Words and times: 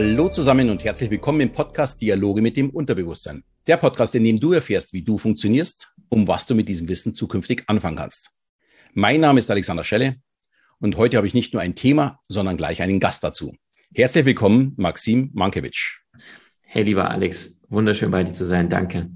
Hallo 0.00 0.28
zusammen 0.28 0.70
und 0.70 0.84
herzlich 0.84 1.10
willkommen 1.10 1.40
im 1.40 1.52
Podcast 1.52 2.00
Dialoge 2.00 2.40
mit 2.40 2.56
dem 2.56 2.70
Unterbewusstsein. 2.70 3.42
Der 3.66 3.76
Podcast, 3.78 4.14
in 4.14 4.22
dem 4.22 4.38
du 4.38 4.52
erfährst, 4.52 4.92
wie 4.92 5.02
du 5.02 5.18
funktionierst, 5.18 5.92
um 6.08 6.28
was 6.28 6.46
du 6.46 6.54
mit 6.54 6.68
diesem 6.68 6.88
Wissen 6.88 7.16
zukünftig 7.16 7.64
anfangen 7.66 7.96
kannst. 7.96 8.30
Mein 8.94 9.20
Name 9.20 9.40
ist 9.40 9.50
Alexander 9.50 9.82
Schelle 9.82 10.14
und 10.78 10.96
heute 10.98 11.16
habe 11.16 11.26
ich 11.26 11.34
nicht 11.34 11.52
nur 11.52 11.62
ein 11.62 11.74
Thema, 11.74 12.20
sondern 12.28 12.56
gleich 12.56 12.80
einen 12.80 13.00
Gast 13.00 13.24
dazu. 13.24 13.56
Herzlich 13.92 14.24
willkommen, 14.24 14.72
Maxim 14.76 15.32
Mankiewicz. 15.34 15.96
Hey, 16.60 16.84
lieber 16.84 17.10
Alex, 17.10 17.60
wunderschön 17.68 18.12
bei 18.12 18.22
dir 18.22 18.32
zu 18.32 18.44
sein. 18.44 18.70
Danke. 18.70 19.10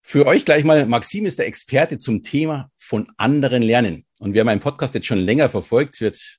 Für 0.00 0.24
euch 0.24 0.46
gleich 0.46 0.64
mal, 0.64 0.86
Maxim 0.86 1.26
ist 1.26 1.38
der 1.38 1.48
Experte 1.48 1.98
zum 1.98 2.22
Thema 2.22 2.70
von 2.76 3.12
anderen 3.18 3.60
lernen. 3.60 4.06
Und 4.20 4.32
wer 4.32 4.44
meinen 4.44 4.60
Podcast 4.60 4.94
jetzt 4.94 5.06
schon 5.06 5.18
länger 5.18 5.50
verfolgt, 5.50 6.00
wird 6.00 6.38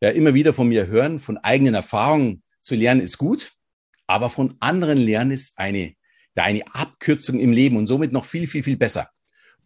ja 0.00 0.10
immer 0.10 0.34
wieder 0.34 0.52
von 0.52 0.68
mir 0.68 0.86
hören, 0.86 1.18
von 1.18 1.38
eigenen 1.38 1.74
Erfahrungen 1.74 2.42
zu 2.62 2.74
lernen 2.74 3.00
ist 3.00 3.18
gut, 3.18 3.52
aber 4.06 4.30
von 4.30 4.56
anderen 4.60 4.98
lernen 4.98 5.30
ist 5.30 5.58
eine, 5.58 5.94
ja, 6.36 6.44
eine 6.44 6.62
Abkürzung 6.74 7.38
im 7.38 7.52
Leben 7.52 7.76
und 7.76 7.86
somit 7.86 8.12
noch 8.12 8.24
viel, 8.24 8.46
viel, 8.46 8.62
viel 8.62 8.76
besser. 8.76 9.10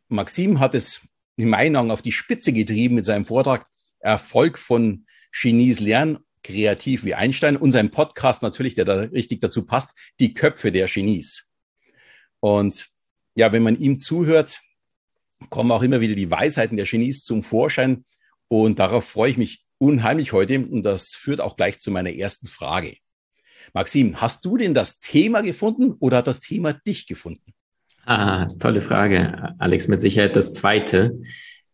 Maxim 0.08 0.60
hat 0.60 0.74
es 0.74 1.06
in 1.36 1.48
meinen 1.48 1.76
Augen 1.76 1.90
auf 1.90 2.02
die 2.02 2.12
Spitze 2.12 2.52
getrieben 2.52 2.94
mit 2.94 3.04
seinem 3.04 3.26
Vortrag 3.26 3.66
Erfolg 4.00 4.58
von 4.58 5.06
Genies 5.32 5.80
lernen, 5.80 6.18
kreativ 6.42 7.04
wie 7.04 7.14
Einstein 7.14 7.56
und 7.56 7.72
sein 7.72 7.90
Podcast 7.90 8.42
natürlich, 8.42 8.74
der 8.74 8.84
da 8.84 8.94
richtig 8.94 9.40
dazu 9.40 9.64
passt, 9.64 9.96
die 10.20 10.34
Köpfe 10.34 10.70
der 10.70 10.86
Genies. 10.86 11.50
Und 12.40 12.88
ja, 13.34 13.52
wenn 13.52 13.62
man 13.62 13.76
ihm 13.76 13.98
zuhört, 13.98 14.60
kommen 15.48 15.72
auch 15.72 15.82
immer 15.82 16.00
wieder 16.00 16.14
die 16.14 16.30
Weisheiten 16.30 16.76
der 16.76 16.86
Genies 16.86 17.24
zum 17.24 17.42
Vorschein. 17.42 18.04
Und 18.48 18.78
darauf 18.78 19.06
freue 19.06 19.30
ich 19.30 19.38
mich 19.38 19.63
unheimlich 19.84 20.32
heute. 20.32 20.58
Und 20.60 20.82
das 20.82 21.14
führt 21.14 21.40
auch 21.40 21.56
gleich 21.56 21.78
zu 21.78 21.90
meiner 21.90 22.12
ersten 22.12 22.46
Frage. 22.46 22.96
Maxim, 23.72 24.20
hast 24.20 24.44
du 24.44 24.56
denn 24.56 24.74
das 24.74 25.00
Thema 25.00 25.42
gefunden 25.42 25.94
oder 25.98 26.18
hat 26.18 26.26
das 26.26 26.40
Thema 26.40 26.72
dich 26.72 27.06
gefunden? 27.06 27.52
Ah, 28.06 28.46
tolle 28.58 28.80
Frage, 28.80 29.54
Alex. 29.58 29.88
Mit 29.88 30.00
Sicherheit 30.00 30.36
das 30.36 30.52
zweite. 30.54 31.20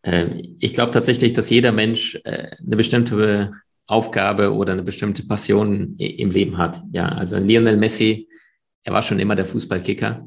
Ähm, 0.03 0.57
ich 0.61 0.75
glaube 0.75 0.93
tatsächlich, 0.93 1.33
dass 1.35 1.51
jeder 1.51 1.73
Mensch 1.73 2.19
äh, 2.25 2.51
eine 2.65 2.77
bestimmte 2.77 3.53
Aufgabe 3.87 4.55
oder 4.55 4.73
eine 4.73 4.83
bestimmte 4.83 5.27
Passion 5.27 5.97
im 5.99 6.31
Leben 6.31 6.59
hat. 6.59 6.81
Ja, 6.93 7.09
also 7.09 7.39
Lionel 7.39 7.77
Messi, 7.77 8.29
er 8.85 8.93
war 8.93 9.03
schon 9.03 9.19
immer 9.19 9.35
der 9.35 9.47
Fußballkicker. 9.47 10.27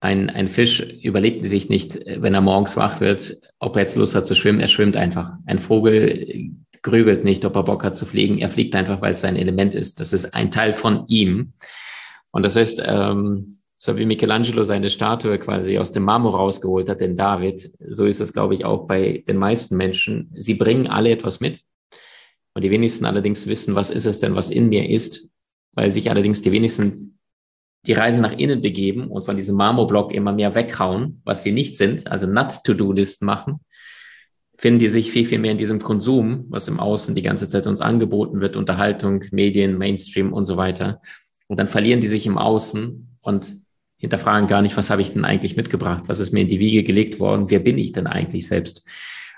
Ein, 0.00 0.30
ein 0.30 0.48
Fisch 0.48 0.80
überlegt 0.80 1.46
sich 1.46 1.68
nicht, 1.68 1.94
wenn 1.94 2.34
er 2.34 2.40
morgens 2.40 2.76
wach 2.76 3.00
wird, 3.00 3.36
ob 3.58 3.76
er 3.76 3.82
jetzt 3.82 3.96
Lust 3.96 4.14
hat 4.14 4.26
zu 4.26 4.34
schwimmen. 4.34 4.60
Er 4.60 4.68
schwimmt 4.68 4.96
einfach. 4.96 5.32
Ein 5.46 5.58
Vogel 5.58 6.52
grübelt 6.88 7.24
nicht, 7.24 7.44
ob 7.44 7.56
er 7.56 7.62
Bock 7.62 7.84
hat 7.84 7.96
zu 7.96 8.06
fliegen. 8.06 8.38
Er 8.38 8.48
fliegt 8.48 8.74
einfach, 8.74 9.00
weil 9.00 9.14
es 9.14 9.20
sein 9.20 9.36
Element 9.36 9.74
ist. 9.74 10.00
Das 10.00 10.12
ist 10.12 10.34
ein 10.34 10.50
Teil 10.50 10.72
von 10.72 11.04
ihm. 11.08 11.52
Und 12.30 12.42
das 12.42 12.56
heißt, 12.56 12.82
ähm, 12.84 13.58
so 13.78 13.96
wie 13.96 14.06
Michelangelo 14.06 14.64
seine 14.64 14.90
Statue 14.90 15.38
quasi 15.38 15.78
aus 15.78 15.92
dem 15.92 16.02
Marmor 16.02 16.34
rausgeholt 16.34 16.88
hat, 16.88 17.00
den 17.00 17.16
David, 17.16 17.72
so 17.88 18.06
ist 18.06 18.20
es, 18.20 18.32
glaube 18.32 18.54
ich, 18.54 18.64
auch 18.64 18.86
bei 18.86 19.24
den 19.28 19.36
meisten 19.36 19.76
Menschen. 19.76 20.32
Sie 20.34 20.54
bringen 20.54 20.88
alle 20.88 21.10
etwas 21.10 21.40
mit. 21.40 21.60
Und 22.54 22.64
die 22.64 22.70
wenigsten 22.70 23.04
allerdings 23.04 23.46
wissen, 23.46 23.76
was 23.76 23.90
ist 23.90 24.06
es 24.06 24.18
denn, 24.18 24.34
was 24.34 24.50
in 24.50 24.68
mir 24.68 24.88
ist, 24.88 25.28
weil 25.74 25.90
sich 25.90 26.10
allerdings 26.10 26.42
die 26.42 26.50
wenigsten 26.50 27.18
die 27.86 27.92
Reise 27.92 28.20
nach 28.20 28.32
innen 28.32 28.60
begeben 28.60 29.06
und 29.06 29.24
von 29.24 29.36
diesem 29.36 29.56
Marmorblock 29.56 30.12
immer 30.12 30.32
mehr 30.32 30.54
weghauen, 30.54 31.22
was 31.24 31.44
sie 31.44 31.52
nicht 31.52 31.76
sind, 31.76 32.10
also 32.10 32.26
Not-to-Do-Listen 32.26 33.24
machen, 33.24 33.60
finden 34.58 34.80
die 34.80 34.88
sich 34.88 35.12
viel, 35.12 35.24
viel 35.24 35.38
mehr 35.38 35.52
in 35.52 35.58
diesem 35.58 35.80
Konsum, 35.80 36.46
was 36.48 36.66
im 36.66 36.80
Außen 36.80 37.14
die 37.14 37.22
ganze 37.22 37.48
Zeit 37.48 37.66
uns 37.68 37.80
angeboten 37.80 38.40
wird, 38.40 38.56
Unterhaltung, 38.56 39.24
Medien, 39.30 39.78
Mainstream 39.78 40.32
und 40.32 40.44
so 40.44 40.56
weiter. 40.56 41.00
Und 41.46 41.60
dann 41.60 41.68
verlieren 41.68 42.00
die 42.00 42.08
sich 42.08 42.26
im 42.26 42.36
Außen 42.36 43.16
und 43.20 43.56
hinterfragen 43.96 44.48
gar 44.48 44.60
nicht, 44.60 44.76
was 44.76 44.90
habe 44.90 45.00
ich 45.00 45.12
denn 45.12 45.24
eigentlich 45.24 45.56
mitgebracht? 45.56 46.04
Was 46.06 46.18
ist 46.18 46.32
mir 46.32 46.40
in 46.40 46.48
die 46.48 46.58
Wiege 46.58 46.82
gelegt 46.82 47.20
worden? 47.20 47.50
Wer 47.50 47.60
bin 47.60 47.78
ich 47.78 47.92
denn 47.92 48.08
eigentlich 48.08 48.48
selbst? 48.48 48.84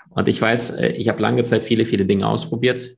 Und 0.09 0.27
ich 0.27 0.41
weiß, 0.41 0.71
äh, 0.71 0.89
ich 0.89 1.07
habe 1.07 1.21
lange 1.21 1.43
Zeit 1.43 1.63
viele, 1.63 1.85
viele 1.85 2.05
Dinge 2.05 2.27
ausprobiert. 2.27 2.95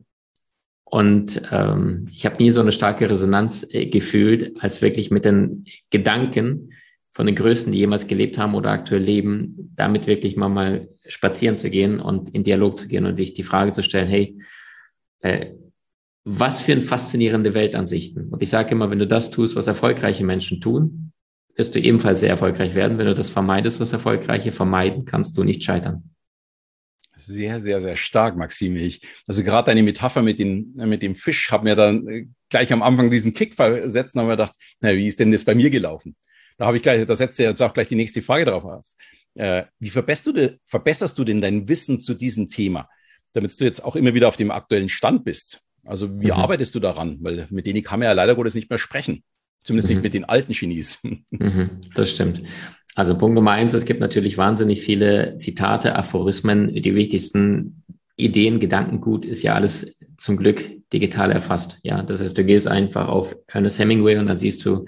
Und 0.85 1.41
ähm, 1.51 2.07
ich 2.11 2.25
habe 2.25 2.41
nie 2.41 2.51
so 2.51 2.61
eine 2.61 2.71
starke 2.71 3.09
Resonanz 3.09 3.67
äh, 3.71 3.87
gefühlt, 3.87 4.61
als 4.61 4.81
wirklich 4.81 5.11
mit 5.11 5.25
den 5.25 5.65
Gedanken 5.89 6.73
von 7.13 7.25
den 7.25 7.35
Größten, 7.35 7.73
die 7.73 7.79
jemals 7.79 8.07
gelebt 8.07 8.37
haben 8.37 8.55
oder 8.55 8.71
aktuell 8.71 9.01
leben, 9.01 9.73
damit 9.75 10.07
wirklich 10.07 10.35
mal 10.35 10.49
mal 10.49 10.87
spazieren 11.07 11.57
zu 11.57 11.69
gehen 11.69 11.99
und 11.99 12.29
in 12.29 12.43
Dialog 12.43 12.77
zu 12.77 12.87
gehen 12.87 13.05
und 13.05 13.17
sich 13.17 13.33
die 13.33 13.43
Frage 13.43 13.71
zu 13.71 13.83
stellen, 13.83 14.07
hey, 14.07 14.37
äh, 15.19 15.51
was 16.25 16.61
für 16.61 16.71
ein 16.71 16.81
faszinierende 16.81 17.53
Weltansichten. 17.53 18.29
Und 18.29 18.41
ich 18.41 18.49
sage 18.49 18.71
immer, 18.71 18.89
wenn 18.89 18.99
du 18.99 19.07
das 19.07 19.29
tust, 19.29 19.55
was 19.55 19.67
erfolgreiche 19.67 20.23
Menschen 20.23 20.61
tun, 20.61 21.11
wirst 21.55 21.75
du 21.75 21.79
ebenfalls 21.79 22.21
sehr 22.21 22.29
erfolgreich 22.29 22.75
werden. 22.75 22.97
Wenn 22.97 23.07
du 23.07 23.15
das 23.15 23.29
vermeidest, 23.29 23.79
was 23.79 23.93
Erfolgreiche 23.93 24.51
vermeiden, 24.51 25.05
kannst 25.05 25.37
du 25.37 25.43
nicht 25.43 25.63
scheitern. 25.63 26.15
Sehr, 27.15 27.59
sehr, 27.59 27.79
sehr 27.79 27.95
stark, 27.95 28.35
Maxim. 28.35 28.75
Ich, 28.75 29.01
also 29.27 29.43
gerade 29.43 29.67
deine 29.67 29.83
Metapher 29.83 30.21
mit, 30.21 30.39
den, 30.39 30.73
mit 30.75 31.03
dem 31.03 31.15
Fisch 31.15 31.51
hat 31.51 31.63
mir 31.63 31.75
dann 31.75 32.07
äh, 32.07 32.25
gleich 32.49 32.73
am 32.73 32.81
Anfang 32.81 33.11
diesen 33.11 33.33
Kick 33.33 33.53
versetzt 33.53 34.15
und 34.15 34.21
habe 34.21 34.31
mir 34.31 34.37
gedacht, 34.37 34.55
na, 34.81 34.95
wie 34.95 35.07
ist 35.07 35.19
denn 35.19 35.31
das 35.31 35.45
bei 35.45 35.53
mir 35.53 35.69
gelaufen? 35.69 36.15
Da 36.57 36.65
habe 36.65 36.77
ich 36.77 36.83
gleich, 36.83 37.05
da 37.05 37.15
setzt 37.15 37.37
jetzt 37.39 37.61
auch 37.61 37.73
gleich 37.73 37.87
die 37.87 37.95
nächste 37.95 38.21
Frage 38.21 38.45
drauf 38.45 38.63
auf. 38.63 38.85
Äh, 39.35 39.63
wie 39.79 39.89
verbesserst 39.89 40.27
du, 40.27 40.31
de, 40.33 40.57
verbesserst 40.65 41.17
du 41.17 41.23
denn 41.23 41.41
dein 41.41 41.67
Wissen 41.67 41.99
zu 41.99 42.13
diesem 42.13 42.49
Thema, 42.49 42.89
damit 43.33 43.59
du 43.59 43.65
jetzt 43.65 43.83
auch 43.83 43.95
immer 43.95 44.13
wieder 44.13 44.27
auf 44.27 44.37
dem 44.37 44.51
aktuellen 44.51 44.89
Stand 44.89 45.23
bist? 45.23 45.63
Also 45.85 46.09
wie 46.21 46.27
mhm. 46.27 46.33
arbeitest 46.33 46.75
du 46.75 46.79
daran? 46.79 47.17
Weil 47.21 47.47
mit 47.49 47.65
denen 47.65 47.83
kann 47.83 47.99
man 47.99 48.07
ja 48.07 48.13
leider 48.13 48.35
Gottes 48.35 48.55
nicht 48.55 48.69
mehr 48.69 48.79
sprechen. 48.79 49.23
Zumindest 49.63 49.89
mhm. 49.89 49.95
nicht 49.95 50.03
mit 50.03 50.13
den 50.13 50.25
alten 50.25 50.53
Genies. 50.53 51.01
Mhm, 51.31 51.81
das 51.95 52.11
stimmt. 52.11 52.43
Also 52.95 53.17
Punkt 53.17 53.33
Nummer 53.33 53.51
eins, 53.51 53.73
es 53.73 53.85
gibt 53.85 53.99
natürlich 53.99 54.37
wahnsinnig 54.37 54.81
viele 54.81 55.37
Zitate, 55.39 55.95
Aphorismen. 55.95 56.71
Die 56.73 56.93
wichtigsten 56.93 57.83
Ideen, 58.15 58.59
Gedankengut 58.59 59.25
ist 59.25 59.41
ja 59.41 59.55
alles 59.55 59.97
zum 60.17 60.37
Glück 60.37 60.63
digital 60.93 61.31
erfasst. 61.31 61.79
Ja, 61.81 62.03
das 62.03 62.21
heißt, 62.21 62.37
du 62.37 62.45
gehst 62.45 62.67
einfach 62.67 63.07
auf 63.07 63.35
Ernest 63.47 63.79
Hemingway 63.79 64.17
und 64.17 64.27
dann 64.27 64.37
siehst 64.37 64.63
du 64.63 64.85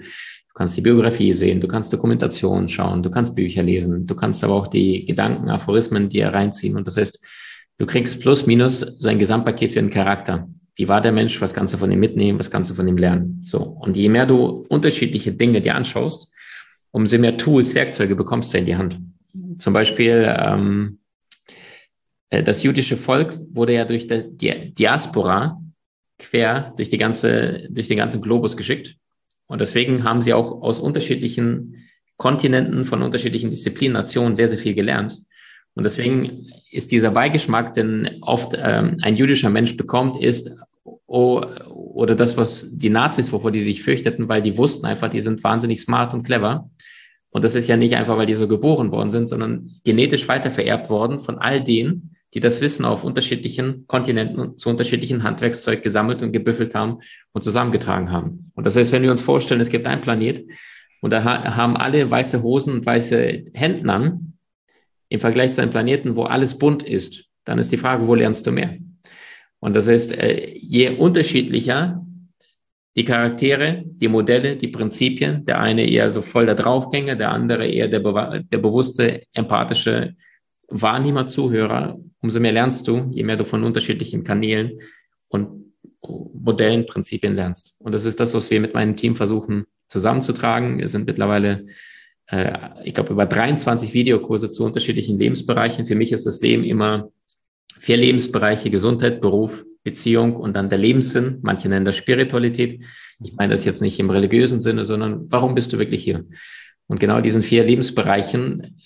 kannst 0.56 0.76
die 0.76 0.80
Biografie 0.80 1.34
sehen, 1.34 1.60
du 1.60 1.68
kannst 1.68 1.92
Dokumentationen 1.92 2.66
schauen, 2.68 3.02
du 3.02 3.10
kannst 3.10 3.36
Bücher 3.36 3.62
lesen, 3.62 4.06
du 4.06 4.14
kannst 4.14 4.42
aber 4.42 4.54
auch 4.54 4.66
die 4.66 5.04
Gedanken, 5.04 5.50
Aphorismen 5.50 6.08
dir 6.08 6.28
reinziehen. 6.28 6.76
Und 6.76 6.86
das 6.86 6.96
heißt, 6.96 7.22
du 7.76 7.84
kriegst 7.84 8.20
plus 8.22 8.46
minus 8.46 8.80
sein 8.98 9.18
Gesamtpaket 9.18 9.72
für 9.72 9.80
einen 9.80 9.90
Charakter. 9.90 10.48
Wie 10.74 10.88
war 10.88 11.02
der 11.02 11.12
Mensch? 11.12 11.40
Was 11.42 11.52
kannst 11.52 11.74
du 11.74 11.78
von 11.78 11.92
ihm 11.92 12.00
mitnehmen? 12.00 12.38
Was 12.38 12.50
kannst 12.50 12.70
du 12.70 12.74
von 12.74 12.88
ihm 12.88 12.96
lernen? 12.96 13.40
So. 13.44 13.58
Und 13.58 13.98
je 13.98 14.08
mehr 14.08 14.24
du 14.24 14.64
unterschiedliche 14.68 15.32
Dinge 15.32 15.60
dir 15.60 15.74
anschaust, 15.74 16.32
umso 16.90 17.18
mehr 17.18 17.36
Tools, 17.36 17.74
Werkzeuge 17.74 18.16
bekommst 18.16 18.54
du 18.54 18.58
in 18.58 18.64
die 18.64 18.76
Hand. 18.76 18.98
Zum 19.58 19.74
Beispiel, 19.74 20.34
ähm, 20.38 21.00
äh, 22.30 22.42
das 22.42 22.62
jüdische 22.62 22.96
Volk 22.96 23.38
wurde 23.52 23.74
ja 23.74 23.84
durch 23.84 24.06
die 24.06 24.74
Diaspora 24.74 25.60
quer 26.18 26.72
durch 26.78 26.88
die 26.88 26.98
ganze, 26.98 27.68
durch 27.68 27.88
den 27.88 27.98
ganzen 27.98 28.22
Globus 28.22 28.56
geschickt. 28.56 28.96
Und 29.46 29.60
deswegen 29.60 30.04
haben 30.04 30.22
sie 30.22 30.34
auch 30.34 30.62
aus 30.62 30.78
unterschiedlichen 30.80 31.86
Kontinenten, 32.16 32.84
von 32.84 33.02
unterschiedlichen 33.02 33.50
Disziplinen, 33.50 33.94
Nationen 33.94 34.34
sehr, 34.34 34.48
sehr 34.48 34.58
viel 34.58 34.74
gelernt. 34.74 35.18
Und 35.74 35.84
deswegen 35.84 36.50
ist 36.70 36.90
dieser 36.90 37.10
Beigeschmack, 37.10 37.74
den 37.74 38.18
oft 38.22 38.56
ähm, 38.58 38.98
ein 39.02 39.14
jüdischer 39.14 39.50
Mensch 39.50 39.76
bekommt, 39.76 40.22
ist, 40.22 40.56
oh, 41.06 41.42
oder 41.68 42.14
das, 42.14 42.36
was 42.36 42.66
die 42.72 42.90
Nazis, 42.90 43.30
wovor 43.30 43.52
die 43.52 43.60
sich 43.60 43.82
fürchteten, 43.82 44.28
weil 44.28 44.42
die 44.42 44.56
wussten 44.56 44.86
einfach, 44.86 45.10
die 45.10 45.20
sind 45.20 45.44
wahnsinnig 45.44 45.80
smart 45.80 46.14
und 46.14 46.22
clever. 46.22 46.70
Und 47.30 47.44
das 47.44 47.54
ist 47.54 47.68
ja 47.68 47.76
nicht 47.76 47.94
einfach, 47.94 48.16
weil 48.16 48.26
die 48.26 48.34
so 48.34 48.48
geboren 48.48 48.90
worden 48.90 49.10
sind, 49.10 49.26
sondern 49.26 49.70
genetisch 49.84 50.26
weitervererbt 50.26 50.88
worden 50.88 51.20
von 51.20 51.38
all 51.38 51.62
denen, 51.62 52.15
die 52.34 52.40
das 52.40 52.60
Wissen 52.60 52.84
auf 52.84 53.04
unterschiedlichen 53.04 53.86
Kontinenten 53.86 54.58
zu 54.58 54.68
unterschiedlichen 54.68 55.22
Handwerkszeug 55.22 55.82
gesammelt 55.82 56.22
und 56.22 56.32
gebüffelt 56.32 56.74
haben 56.74 56.98
und 57.32 57.42
zusammengetragen 57.42 58.10
haben. 58.10 58.50
Und 58.54 58.66
das 58.66 58.76
heißt, 58.76 58.92
wenn 58.92 59.02
wir 59.02 59.10
uns 59.10 59.22
vorstellen, 59.22 59.60
es 59.60 59.70
gibt 59.70 59.86
einen 59.86 60.02
Planet 60.02 60.44
und 61.00 61.12
da 61.12 61.24
haben 61.24 61.76
alle 61.76 62.10
weiße 62.10 62.42
Hosen 62.42 62.74
und 62.74 62.86
weiße 62.86 63.44
Hemden 63.54 63.90
an, 63.90 64.32
im 65.08 65.20
Vergleich 65.20 65.52
zu 65.52 65.62
einem 65.62 65.70
Planeten, 65.70 66.16
wo 66.16 66.24
alles 66.24 66.58
bunt 66.58 66.82
ist, 66.82 67.26
dann 67.44 67.58
ist 67.58 67.70
die 67.70 67.76
Frage, 67.76 68.06
wo 68.06 68.14
lernst 68.14 68.46
du 68.46 68.52
mehr? 68.52 68.76
Und 69.60 69.76
das 69.76 69.88
heißt, 69.88 70.18
äh, 70.18 70.52
je 70.58 70.90
unterschiedlicher 70.90 72.04
die 72.96 73.04
Charaktere, 73.04 73.82
die 73.84 74.08
Modelle, 74.08 74.56
die 74.56 74.68
Prinzipien, 74.68 75.44
der 75.44 75.60
eine 75.60 75.86
eher 75.86 76.08
so 76.10 76.22
voll 76.22 76.46
der 76.46 76.54
Draufgänger, 76.54 77.14
der 77.14 77.30
andere 77.30 77.66
eher 77.66 77.88
der, 77.88 78.00
der 78.40 78.58
bewusste, 78.58 79.22
empathische 79.34 80.16
Wahrnehmer, 80.68 81.26
Zuhörer, 81.26 81.98
umso 82.20 82.40
mehr 82.40 82.52
lernst 82.52 82.88
du, 82.88 83.10
je 83.12 83.22
mehr 83.22 83.36
du 83.36 83.44
von 83.44 83.64
unterschiedlichen 83.64 84.24
Kanälen 84.24 84.80
und 85.28 85.72
Modellen, 86.02 86.86
Prinzipien 86.86 87.34
lernst. 87.34 87.76
Und 87.80 87.92
das 87.92 88.04
ist 88.04 88.20
das, 88.20 88.34
was 88.34 88.50
wir 88.50 88.60
mit 88.60 88.74
meinem 88.74 88.96
Team 88.96 89.16
versuchen 89.16 89.66
zusammenzutragen. 89.88 90.78
Wir 90.78 90.88
sind 90.88 91.06
mittlerweile 91.06 91.66
äh, 92.28 92.58
ich 92.84 92.94
glaube, 92.94 93.12
über 93.12 93.26
23 93.26 93.94
Videokurse 93.94 94.50
zu 94.50 94.64
unterschiedlichen 94.64 95.18
Lebensbereichen. 95.18 95.84
Für 95.84 95.94
mich 95.94 96.12
ist 96.12 96.26
das 96.26 96.40
Leben 96.40 96.64
immer 96.64 97.10
vier 97.78 97.96
Lebensbereiche, 97.96 98.70
Gesundheit, 98.70 99.20
Beruf, 99.20 99.64
Beziehung 99.84 100.36
und 100.36 100.54
dann 100.54 100.68
der 100.68 100.78
Lebenssinn. 100.78 101.38
Manche 101.42 101.68
nennen 101.68 101.84
das 101.84 101.96
Spiritualität. 101.96 102.80
Ich 103.22 103.34
meine 103.34 103.52
das 103.52 103.64
jetzt 103.64 103.82
nicht 103.82 103.98
im 104.00 104.10
religiösen 104.10 104.60
Sinne, 104.60 104.84
sondern 104.84 105.30
warum 105.30 105.54
bist 105.54 105.72
du 105.72 105.78
wirklich 105.78 106.02
hier? 106.02 106.24
Und 106.88 107.00
genau 107.00 107.20
diesen 107.20 107.42
vier 107.42 107.64
Lebensbereichen, 107.64 108.76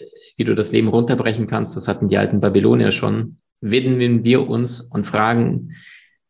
wie 0.40 0.44
du 0.44 0.54
das 0.54 0.72
Leben 0.72 0.88
runterbrechen 0.88 1.46
kannst, 1.46 1.76
das 1.76 1.86
hatten 1.86 2.08
die 2.08 2.18
alten 2.18 2.40
Babylonier 2.40 2.90
schon, 2.90 3.36
widmen 3.60 4.24
wir 4.24 4.48
uns 4.48 4.80
und 4.80 5.04
fragen 5.04 5.76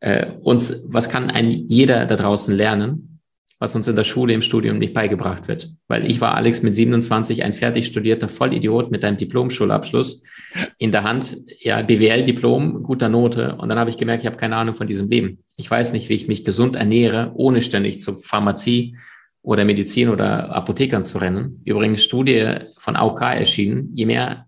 äh, 0.01 0.27
uns, 0.43 0.85
was 0.89 1.09
kann 1.09 1.31
ein 1.31 1.49
jeder 1.69 2.05
da 2.07 2.17
draußen 2.17 2.55
lernen? 2.55 3.11
was 3.61 3.77
uns 3.77 3.87
in 3.87 3.95
der 3.95 4.05
Schule, 4.05 4.33
im 4.33 4.41
Studium 4.41 4.79
nicht 4.79 4.95
beigebracht 4.95 5.47
wird. 5.47 5.71
Weil 5.87 6.11
ich 6.11 6.23
war, 6.23 6.35
Alex, 6.35 6.63
mit 6.63 6.75
27 6.75 7.45
ein 7.45 7.53
fertig 7.53 7.87
studierter 7.87 8.31
Vollidiot 8.31 8.91
mit 8.91 9.05
einem 9.05 9.19
Diplomschulabschluss 9.19 10.25
in 10.79 10.91
der 10.91 11.05
Hand, 11.05 11.37
ja, 11.61 11.83
BWL-Diplom, 11.83 12.83
guter 12.83 13.11
Note. 13.11 13.57
Und 13.57 13.69
dann 13.69 13.79
habe 13.79 13.91
ich 13.91 13.99
gemerkt, 13.99 14.23
ich 14.23 14.27
habe 14.27 14.39
keine 14.39 14.57
Ahnung 14.57 14.77
von 14.77 14.87
diesem 14.87 15.11
Leben. 15.11 15.41
Ich 15.59 15.71
weiß 15.71 15.93
nicht, 15.93 16.09
wie 16.09 16.15
ich 16.15 16.27
mich 16.27 16.47
gesund 16.47 16.75
ernähre, 16.75 17.33
ohne 17.35 17.61
ständig 17.61 18.01
zur 18.01 18.17
Pharmazie 18.17 18.97
oder 19.43 19.65
Medizin 19.65 20.09
oder 20.09 20.55
Apothekern 20.55 21.05
zu 21.05 21.19
rennen. 21.19 21.63
Übrigens 21.65 22.03
Studie 22.03 22.57
von 22.79 22.97
AOK 22.97 23.23
erschienen. 23.23 23.91
Je 23.93 24.07
mehr, 24.07 24.47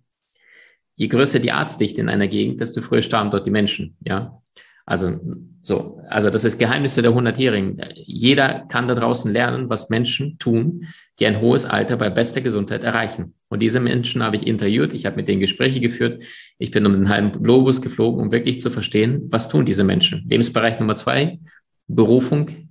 je 0.96 1.08
größer 1.08 1.38
die 1.38 1.52
Arztdichte 1.52 2.00
in 2.00 2.08
einer 2.08 2.28
Gegend, 2.28 2.60
desto 2.60 2.82
früher 2.82 3.02
starben 3.02 3.30
dort 3.30 3.46
die 3.46 3.50
Menschen, 3.50 3.96
ja. 4.04 4.38
Also 4.84 5.20
so, 5.62 6.00
also 6.08 6.28
das 6.28 6.42
ist 6.42 6.58
Geheimnisse 6.58 7.02
der 7.02 7.14
Hundertjährigen. 7.14 7.80
Jeder 7.94 8.66
kann 8.68 8.88
da 8.88 8.94
draußen 8.94 9.32
lernen, 9.32 9.70
was 9.70 9.90
Menschen 9.90 10.38
tun, 10.38 10.88
die 11.20 11.26
ein 11.26 11.40
hohes 11.40 11.66
Alter 11.66 11.96
bei 11.96 12.10
bester 12.10 12.40
Gesundheit 12.40 12.82
erreichen. 12.82 13.34
Und 13.48 13.62
diese 13.62 13.78
Menschen 13.78 14.24
habe 14.24 14.34
ich 14.34 14.44
interviewt, 14.44 14.92
ich 14.92 15.06
habe 15.06 15.16
mit 15.16 15.28
denen 15.28 15.40
Gespräche 15.40 15.78
geführt, 15.78 16.24
ich 16.58 16.72
bin 16.72 16.84
um 16.84 16.94
den 16.94 17.08
halben 17.08 17.30
Globus 17.42 17.80
geflogen, 17.80 18.20
um 18.20 18.32
wirklich 18.32 18.60
zu 18.60 18.70
verstehen, 18.70 19.28
was 19.30 19.48
tun 19.48 19.64
diese 19.64 19.84
Menschen. 19.84 20.26
Lebensbereich 20.28 20.80
Nummer 20.80 20.96
zwei, 20.96 21.38
Berufung 21.86 22.61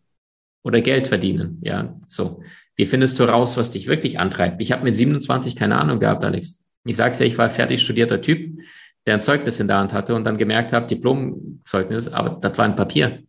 oder 0.64 0.82
Geld 0.82 1.08
verdienen. 1.08 1.60
Ja, 1.62 2.00
so. 2.08 2.42
Wie 2.76 2.86
findest 2.86 3.20
du 3.20 3.24
raus, 3.24 3.58
was 3.58 3.72
dich 3.72 3.88
wirklich 3.88 4.20
antreibt? 4.20 4.62
Ich 4.62 4.72
habe 4.72 4.84
mit 4.84 4.96
27 4.96 5.56
keine 5.56 5.78
Ahnung 5.78 6.00
gehabt, 6.00 6.24
Alex. 6.24 6.66
Ich 6.86 6.96
sag's 6.96 7.20
ja, 7.20 7.26
ich 7.26 7.38
war 7.38 7.50
fertig 7.50 7.82
studierter 7.82 8.22
Typ 8.22 8.58
der 9.06 9.16
ein 9.16 9.22
Zeugnis 9.22 9.60
in 9.60 9.68
der 9.68 9.78
Hand 9.78 9.94
hatte 9.94 10.16
und 10.16 10.26
dann 10.26 10.38
gemerkt 10.38 10.74
habe, 10.74 10.88
Diplomzeugnis, 10.88 12.10
aber 12.10 12.38
das 12.42 12.58
war 12.58 12.66
ein 12.66 12.76
Papier. 12.76 13.24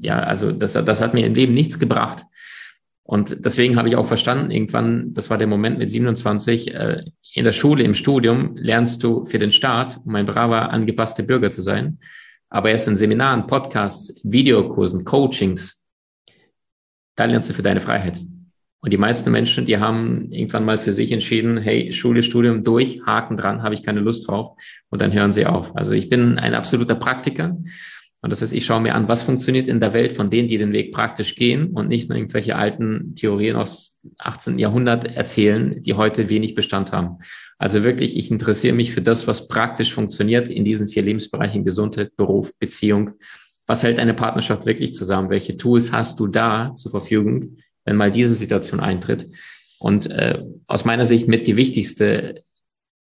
Ja, 0.00 0.20
also 0.20 0.52
das, 0.52 0.72
das 0.72 1.00
hat 1.02 1.14
mir 1.14 1.26
im 1.26 1.34
Leben 1.34 1.54
nichts 1.54 1.78
gebracht. 1.78 2.24
Und 3.04 3.44
deswegen 3.44 3.76
habe 3.76 3.88
ich 3.88 3.96
auch 3.96 4.06
verstanden, 4.06 4.50
irgendwann, 4.50 5.12
das 5.12 5.28
war 5.28 5.36
der 5.36 5.46
Moment 5.46 5.78
mit 5.78 5.90
27, 5.90 6.74
äh, 6.74 7.04
in 7.34 7.44
der 7.44 7.52
Schule, 7.52 7.82
im 7.82 7.94
Studium 7.94 8.56
lernst 8.56 9.02
du 9.02 9.26
für 9.26 9.38
den 9.38 9.52
Staat, 9.52 9.98
um 10.04 10.14
ein 10.14 10.26
braver, 10.26 10.70
angepasster 10.70 11.22
Bürger 11.22 11.50
zu 11.50 11.62
sein. 11.62 11.98
Aber 12.48 12.70
erst 12.70 12.88
in 12.88 12.96
Seminaren, 12.96 13.46
Podcasts, 13.46 14.20
Videokursen, 14.22 15.04
Coachings, 15.04 15.81
da 17.16 17.24
lernst 17.24 17.50
du 17.50 17.54
für 17.54 17.62
deine 17.62 17.80
Freiheit. 17.80 18.20
Und 18.80 18.92
die 18.92 18.98
meisten 18.98 19.30
Menschen, 19.30 19.64
die 19.64 19.78
haben 19.78 20.32
irgendwann 20.32 20.64
mal 20.64 20.76
für 20.76 20.92
sich 20.92 21.12
entschieden, 21.12 21.56
hey, 21.58 21.92
Schule, 21.92 22.22
Studium 22.22 22.64
durch, 22.64 23.00
Haken 23.06 23.36
dran, 23.36 23.62
habe 23.62 23.74
ich 23.74 23.84
keine 23.84 24.00
Lust 24.00 24.26
drauf. 24.28 24.56
Und 24.90 25.00
dann 25.00 25.12
hören 25.12 25.32
sie 25.32 25.46
auf. 25.46 25.76
Also 25.76 25.92
ich 25.92 26.08
bin 26.08 26.38
ein 26.38 26.54
absoluter 26.54 26.96
Praktiker. 26.96 27.56
Und 28.22 28.30
das 28.30 28.42
heißt, 28.42 28.54
ich 28.54 28.64
schaue 28.64 28.80
mir 28.80 28.96
an, 28.96 29.08
was 29.08 29.22
funktioniert 29.22 29.68
in 29.68 29.80
der 29.80 29.92
Welt 29.94 30.12
von 30.12 30.30
denen, 30.30 30.48
die 30.48 30.58
den 30.58 30.72
Weg 30.72 30.92
praktisch 30.92 31.36
gehen 31.36 31.70
und 31.70 31.88
nicht 31.88 32.08
nur 32.08 32.18
irgendwelche 32.18 32.56
alten 32.56 33.14
Theorien 33.14 33.56
aus 33.56 34.00
18. 34.18 34.58
Jahrhundert 34.58 35.04
erzählen, 35.04 35.80
die 35.82 35.94
heute 35.94 36.28
wenig 36.28 36.54
Bestand 36.54 36.92
haben. 36.92 37.18
Also 37.58 37.84
wirklich, 37.84 38.16
ich 38.16 38.30
interessiere 38.30 38.74
mich 38.74 38.92
für 38.92 39.02
das, 39.02 39.28
was 39.28 39.46
praktisch 39.46 39.92
funktioniert 39.92 40.48
in 40.48 40.64
diesen 40.64 40.88
vier 40.88 41.02
Lebensbereichen 41.02 41.64
Gesundheit, 41.64 42.16
Beruf, 42.16 42.52
Beziehung. 42.58 43.12
Was 43.72 43.82
hält 43.82 43.98
eine 43.98 44.12
Partnerschaft 44.12 44.66
wirklich 44.66 44.92
zusammen? 44.92 45.30
Welche 45.30 45.56
Tools 45.56 45.92
hast 45.92 46.20
du 46.20 46.26
da 46.26 46.74
zur 46.76 46.90
Verfügung, 46.90 47.56
wenn 47.86 47.96
mal 47.96 48.10
diese 48.10 48.34
Situation 48.34 48.80
eintritt. 48.80 49.30
Und 49.78 50.10
äh, 50.10 50.44
aus 50.66 50.84
meiner 50.84 51.06
Sicht 51.06 51.26
mit 51.26 51.46
die 51.46 51.56
wichtigste 51.56 52.44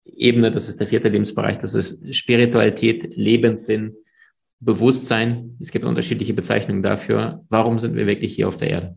Ebene, 0.06 0.50
das 0.50 0.70
ist 0.70 0.80
der 0.80 0.86
vierte 0.86 1.10
Lebensbereich, 1.10 1.58
das 1.58 1.74
ist 1.74 2.16
Spiritualität, 2.16 3.14
Lebenssinn, 3.14 3.94
Bewusstsein. 4.58 5.58
Es 5.60 5.70
gibt 5.70 5.84
unterschiedliche 5.84 6.32
Bezeichnungen 6.32 6.82
dafür. 6.82 7.44
Warum 7.50 7.78
sind 7.78 7.94
wir 7.94 8.06
wirklich 8.06 8.34
hier 8.34 8.48
auf 8.48 8.56
der 8.56 8.70
Erde? 8.70 8.96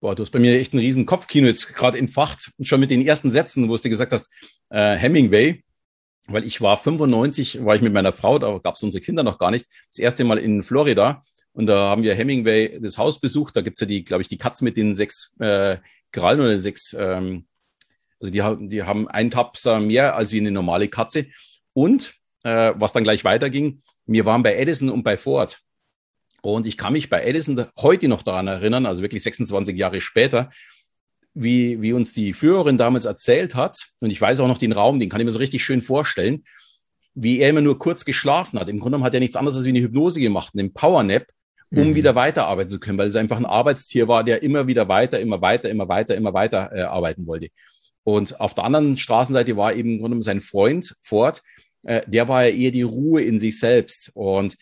Boah, 0.00 0.14
du 0.14 0.22
hast 0.22 0.30
bei 0.30 0.38
mir 0.38 0.58
echt 0.58 0.72
ein 0.72 0.78
riesen 0.78 1.04
Kopfkino 1.04 1.46
jetzt 1.46 1.74
gerade 1.74 1.98
entfacht, 1.98 2.52
schon 2.62 2.80
mit 2.80 2.90
den 2.90 3.06
ersten 3.06 3.28
Sätzen, 3.28 3.68
wo 3.68 3.76
du 3.76 3.90
gesagt 3.90 4.12
hast, 4.12 4.32
äh, 4.70 4.96
Hemingway, 4.96 5.62
weil 6.28 6.44
ich 6.44 6.60
war 6.60 6.76
95, 6.76 7.64
war 7.64 7.76
ich 7.76 7.82
mit 7.82 7.92
meiner 7.92 8.12
Frau, 8.12 8.38
da 8.38 8.58
gab 8.58 8.76
es 8.76 8.82
unsere 8.82 9.02
Kinder 9.02 9.22
noch 9.22 9.38
gar 9.38 9.50
nicht, 9.50 9.66
das 9.88 9.98
erste 9.98 10.24
Mal 10.24 10.38
in 10.38 10.62
Florida 10.62 11.22
und 11.56 11.66
da 11.66 11.88
haben 11.88 12.02
wir 12.02 12.14
Hemingway 12.14 12.78
das 12.80 12.98
Haus 12.98 13.18
besucht. 13.18 13.56
Da 13.56 13.62
gibt's 13.62 13.80
ja 13.80 13.86
die, 13.86 14.04
glaube 14.04 14.20
ich, 14.20 14.28
die 14.28 14.36
Katzen 14.36 14.66
mit 14.66 14.76
den 14.76 14.94
sechs 14.94 15.34
äh, 15.38 15.78
Krallen 16.12 16.40
oder 16.40 16.60
sechs, 16.60 16.94
ähm, 16.98 17.46
also 18.20 18.30
die, 18.30 18.68
die 18.68 18.82
haben 18.82 19.08
einen 19.08 19.30
Tapser 19.30 19.80
mehr 19.80 20.16
als 20.16 20.32
wie 20.32 20.40
eine 20.40 20.50
normale 20.50 20.88
Katze. 20.88 21.28
Und 21.72 22.12
äh, 22.44 22.74
was 22.76 22.92
dann 22.92 23.04
gleich 23.04 23.24
weiterging, 23.24 23.80
wir 24.04 24.26
waren 24.26 24.42
bei 24.42 24.54
Edison 24.54 24.90
und 24.90 25.02
bei 25.02 25.16
Ford. 25.16 25.60
Und 26.42 26.66
ich 26.66 26.76
kann 26.76 26.92
mich 26.92 27.08
bei 27.08 27.24
Edison 27.24 27.66
heute 27.78 28.08
noch 28.08 28.22
daran 28.22 28.48
erinnern, 28.48 28.84
also 28.84 29.00
wirklich 29.00 29.22
26 29.22 29.78
Jahre 29.78 30.02
später, 30.02 30.50
wie, 31.36 31.80
wie 31.82 31.92
uns 31.92 32.12
die 32.12 32.32
Führerin 32.32 32.78
damals 32.78 33.04
erzählt 33.04 33.54
hat. 33.54 33.76
Und 34.00 34.10
ich 34.10 34.20
weiß 34.20 34.40
auch 34.40 34.48
noch 34.48 34.58
den 34.58 34.72
Raum, 34.72 34.98
den 34.98 35.08
kann 35.08 35.20
ich 35.20 35.24
mir 35.24 35.32
so 35.32 35.38
richtig 35.38 35.64
schön 35.64 35.82
vorstellen, 35.82 36.44
wie 37.14 37.40
er 37.40 37.50
immer 37.50 37.60
nur 37.60 37.78
kurz 37.78 38.04
geschlafen 38.04 38.58
hat. 38.58 38.68
Im 38.68 38.78
Grunde 38.78 38.96
genommen 38.96 39.04
hat 39.04 39.14
er 39.14 39.20
nichts 39.20 39.36
anderes 39.36 39.56
als 39.56 39.66
wie 39.66 39.70
eine 39.70 39.80
Hypnose 39.80 40.20
gemacht, 40.20 40.54
einen 40.54 40.72
Powernap 40.72 41.26
um 41.72 41.88
mhm. 41.88 41.94
wieder 41.94 42.14
weiterarbeiten 42.14 42.70
zu 42.70 42.78
können, 42.78 42.98
weil 42.98 43.08
es 43.08 43.16
einfach 43.16 43.38
ein 43.38 43.46
Arbeitstier 43.46 44.08
war, 44.08 44.24
der 44.24 44.42
immer 44.42 44.66
wieder 44.66 44.88
weiter, 44.88 45.20
immer 45.20 45.40
weiter, 45.40 45.68
immer 45.68 45.88
weiter, 45.88 46.14
immer 46.14 46.32
weiter 46.32 46.70
äh, 46.72 46.82
arbeiten 46.82 47.26
wollte. 47.26 47.48
Und 48.04 48.40
auf 48.40 48.54
der 48.54 48.64
anderen 48.64 48.96
Straßenseite 48.96 49.56
war 49.56 49.74
eben 49.74 49.94
im 49.94 49.98
Grunde 49.98 50.22
sein 50.22 50.40
Freund 50.40 50.94
Ford, 51.02 51.42
äh, 51.82 52.02
der 52.06 52.28
war 52.28 52.44
ja 52.44 52.54
eher 52.54 52.70
die 52.70 52.82
Ruhe 52.82 53.22
in 53.22 53.40
sich 53.40 53.58
selbst. 53.58 54.12
Und 54.14 54.56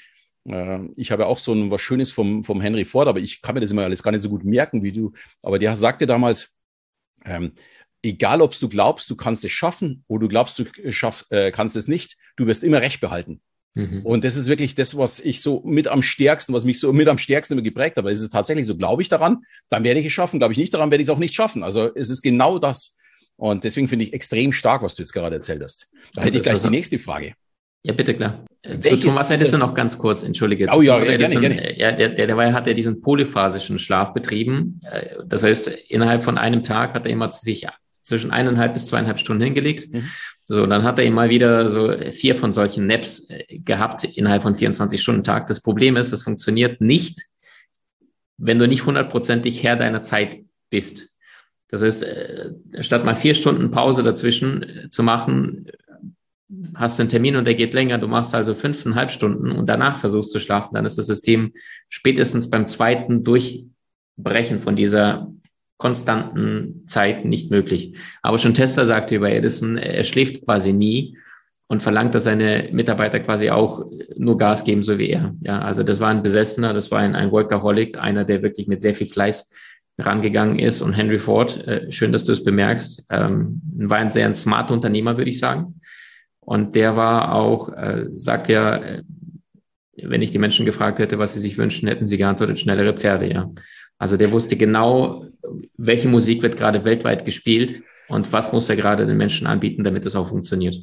äh, 0.49 0.79
ich 0.97 1.11
habe 1.11 1.25
ja 1.25 1.29
auch 1.29 1.39
so 1.39 1.53
ein, 1.53 1.71
was 1.71 1.83
Schönes 1.83 2.11
vom, 2.11 2.43
vom 2.43 2.61
Henry 2.61 2.87
Ford, 2.87 3.07
aber 3.07 3.21
ich 3.21 3.43
kann 3.43 3.55
mir 3.55 3.61
das 3.61 3.71
immer 3.71 3.83
alles 3.83 4.03
gar 4.03 4.13
nicht 4.13 4.23
so 4.23 4.31
gut 4.31 4.45
merken 4.45 4.83
wie 4.83 4.93
du. 4.93 5.13
Aber 5.43 5.59
der 5.59 5.77
sagte 5.77 6.07
damals, 6.07 6.57
ähm, 7.25 7.53
egal 8.03 8.43
ob 8.43 8.59
du 8.59 8.69
glaubst, 8.69 9.11
du 9.11 9.17
kannst 9.17 9.45
es 9.45 9.53
schaffen 9.53 10.05
oder 10.07 10.23
du 10.23 10.29
glaubst, 10.29 10.59
du 10.59 10.93
schaff, 10.93 11.25
äh, 11.31 11.51
kannst 11.51 11.77
es 11.77 11.89
nicht, 11.89 12.17
du 12.37 12.47
wirst 12.47 12.65
immer 12.65 12.81
Recht 12.81 13.01
behalten. 13.01 13.41
Mhm. 13.75 14.03
Und 14.05 14.25
das 14.25 14.37
ist 14.37 14.47
wirklich 14.47 14.75
das, 14.75 14.97
was 14.97 15.19
ich 15.19 15.41
so 15.41 15.63
mit 15.65 15.89
am 15.89 16.03
stärksten, 16.03 16.53
was 16.53 16.65
mich 16.65 16.79
so 16.79 16.93
mit 16.93 17.09
am 17.09 17.19
stärksten 17.19 17.55
immer 17.55 17.63
geprägt 17.63 17.97
hat. 17.97 18.05
Weil 18.05 18.13
es 18.13 18.23
ist 18.23 18.31
tatsächlich 18.31 18.67
so, 18.67 18.77
glaube 18.77 19.03
ich 19.03 19.09
daran, 19.09 19.45
dann 19.69 19.83
werde 19.83 20.01
ich 20.01 20.07
es 20.07 20.13
schaffen. 20.13 20.39
Glaube 20.39 20.53
ich 20.53 20.59
nicht 20.59 20.73
daran, 20.73 20.91
werde 20.91 21.03
ich 21.03 21.09
es 21.09 21.15
auch 21.15 21.19
nicht 21.19 21.35
schaffen. 21.35 21.65
Also 21.65 21.93
es 21.95 22.09
ist 22.09 22.23
genau 22.23 22.59
das. 22.59 22.97
Und 23.37 23.65
deswegen 23.65 23.89
finde 23.89 24.05
ich 24.05 24.13
extrem 24.13 24.53
stark, 24.53 24.83
was 24.83 24.95
du 24.95 25.03
jetzt 25.03 25.13
gerade 25.13 25.35
erzählt 25.35 25.63
hast. 25.63 25.91
Da 26.15 26.21
ja, 26.21 26.27
hätte 26.27 26.37
ich 26.37 26.45
gleich 26.45 26.63
die 26.63 26.71
nächste 26.71 27.01
Frage. 27.01 27.35
Ja, 27.85 27.93
bitte, 27.93 28.15
klar. 28.15 28.45
Äh, 28.63 28.79
Welches 28.81 29.01
Zu 29.01 29.09
Thomas 29.09 29.31
Edison 29.31 29.61
noch 29.61 29.75
ganz 29.75 29.99
kurz, 29.99 30.23
entschuldige. 30.23 30.69
Oh 30.73 30.81
ja, 30.81 30.99
ja 31.03 31.17
gerne, 31.17 31.41
gerne. 31.41 31.79
Ja, 31.79 31.93
der, 31.93 32.09
der, 32.09 32.27
der 32.27 32.53
hat 32.55 32.67
ja 32.67 32.73
diesen 32.73 33.03
polyphasischen 33.03 33.79
Schlaf 33.79 34.15
betrieben. 34.15 34.81
Äh, 34.91 35.17
das 35.27 35.43
heißt, 35.43 35.69
innerhalb 35.69 36.25
von 36.25 36.39
einem 36.39 36.63
Tag 36.63 36.95
hat 36.95 37.05
er 37.05 37.13
immer 37.13 37.31
sich 37.31 37.67
zwischen 38.03 38.31
eineinhalb 38.31 38.73
bis 38.73 38.87
zweieinhalb 38.87 39.19
Stunden 39.19 39.43
hingelegt. 39.43 39.93
Mhm. 39.93 40.09
So, 40.45 40.67
dann 40.67 40.83
hat 40.83 40.99
er 40.99 41.05
immer 41.05 41.29
wieder 41.29 41.69
so 41.69 41.95
vier 42.11 42.37
von 42.37 42.53
solchen 42.53 42.87
Naps 42.87 43.29
äh, 43.29 43.59
gehabt 43.59 44.05
innerhalb 44.05 44.43
von 44.43 44.55
24 44.55 45.01
Stunden 45.01 45.23
Tag. 45.23 45.47
Das 45.47 45.61
Problem 45.61 45.97
ist, 45.97 46.13
das 46.13 46.23
funktioniert 46.23 46.81
nicht, 46.81 47.21
wenn 48.39 48.59
du 48.59 48.67
nicht 48.67 48.87
hundertprozentig 48.87 49.63
Herr 49.63 49.77
deiner 49.77 50.03
Zeit 50.03 50.41
bist. 50.71 51.11
Das 51.69 51.83
heißt, 51.83 52.03
äh, 52.03 52.53
statt 52.81 53.05
mal 53.05 53.17
vier 53.17 53.35
Stunden 53.35 53.71
Pause 53.71 54.03
dazwischen 54.03 54.63
äh, 54.63 54.89
zu 54.89 55.03
machen, 55.03 55.67
hast 56.75 56.99
du 56.99 57.03
einen 57.03 57.11
Termin 57.11 57.37
und 57.37 57.45
der 57.45 57.55
geht 57.55 57.75
länger, 57.75 57.99
du 57.99 58.09
machst 58.09 58.35
also 58.35 58.55
fünfeinhalb 58.55 59.11
Stunden 59.11 59.53
und 59.53 59.69
danach 59.69 59.99
versuchst 59.99 60.33
zu 60.33 60.41
schlafen, 60.41 60.75
dann 60.75 60.85
ist 60.85 60.99
das 60.99 61.07
System 61.07 61.53
spätestens 61.89 62.51
beim 62.51 62.67
zweiten 62.67 63.25
Durchbrechen 63.25 64.59
von 64.59 64.77
dieser 64.77 65.33
konstanten 65.77 66.85
Zeit 66.87 67.25
nicht 67.25 67.51
möglich. 67.51 67.97
Aber 68.23 68.39
schon 68.39 68.55
Tesla 68.55 68.85
sagte 68.85 69.17
über 69.17 69.31
Edison, 69.31 69.77
er 69.77 70.05
schläft 70.05 70.45
quasi 70.45 70.73
nie 70.73 71.19
und 71.67 71.83
verlangt, 71.83 72.15
dass 72.15 72.25
seine 72.25 72.69
Mitarbeiter 72.73 73.21
quasi 73.21 73.51
auch 73.51 73.87
nur 74.17 74.37
Gas 74.37 74.65
geben, 74.65 74.83
so 74.83 74.99
wie 74.99 75.11
er. 75.11 75.35
Ja, 75.41 75.61
also 75.61 75.83
das 75.83 76.01
war 76.01 76.11
ein 76.11 76.23
Besessener, 76.23 76.73
das 76.73 76.91
war 76.91 77.01
ein, 77.01 77.15
ein 77.15 77.33
Workaholic, 77.33 77.99
einer, 77.99 78.25
der 78.25 78.43
wirklich 78.43 78.69
mit 78.69 78.81
sehr 78.81 78.95
viel 78.95 79.07
Fleiß 79.07 79.51
rangegangen 79.99 80.59
ist. 80.59 80.81
Und 80.81 80.93
Henry 80.93 81.19
Ford, 81.19 81.67
äh, 81.67 81.91
schön, 81.91 82.13
dass 82.13 82.25
du 82.25 82.33
es 82.33 82.45
bemerkst, 82.45 83.07
ähm, 83.11 83.61
war 83.77 83.99
ein 83.99 84.11
sehr 84.11 84.27
ein 84.27 84.35
smart 84.35 84.71
Unternehmer, 84.71 85.17
würde 85.17 85.31
ich 85.31 85.39
sagen. 85.39 85.81
Und 86.45 86.75
der 86.75 86.97
war 86.97 87.35
auch, 87.35 87.71
äh, 87.73 88.07
sagt 88.13 88.49
ja, 88.49 88.77
äh, 88.77 89.03
wenn 89.97 90.23
ich 90.23 90.31
die 90.31 90.39
Menschen 90.39 90.67
gefragt 90.67 90.99
hätte, 90.99 91.19
was 91.19 91.35
sie 91.35 91.41
sich 91.41 91.57
wünschen, 91.57 91.89
hätten 91.89 92.07
sie 92.07 92.19
geantwortet, 92.19 92.59
schnellere 92.59 92.95
Pferde, 92.95 93.33
ja. 93.33 93.51
Also 93.97 94.17
der 94.17 94.33
wusste 94.33 94.57
genau, 94.57 95.27
welche 95.77 96.09
Musik 96.09 96.43
wird 96.43 96.57
gerade 96.57 96.85
weltweit 96.85 97.25
gespielt 97.25 97.83
und 98.09 98.33
was 98.33 98.53
muss 98.53 98.69
er 98.69 98.77
gerade 98.77 99.07
den 99.07 99.17
Menschen 99.17 99.47
anbieten, 99.47 99.85
damit 99.85 100.05
es 100.05 100.17
auch 100.17 100.29
funktioniert. 100.29 100.77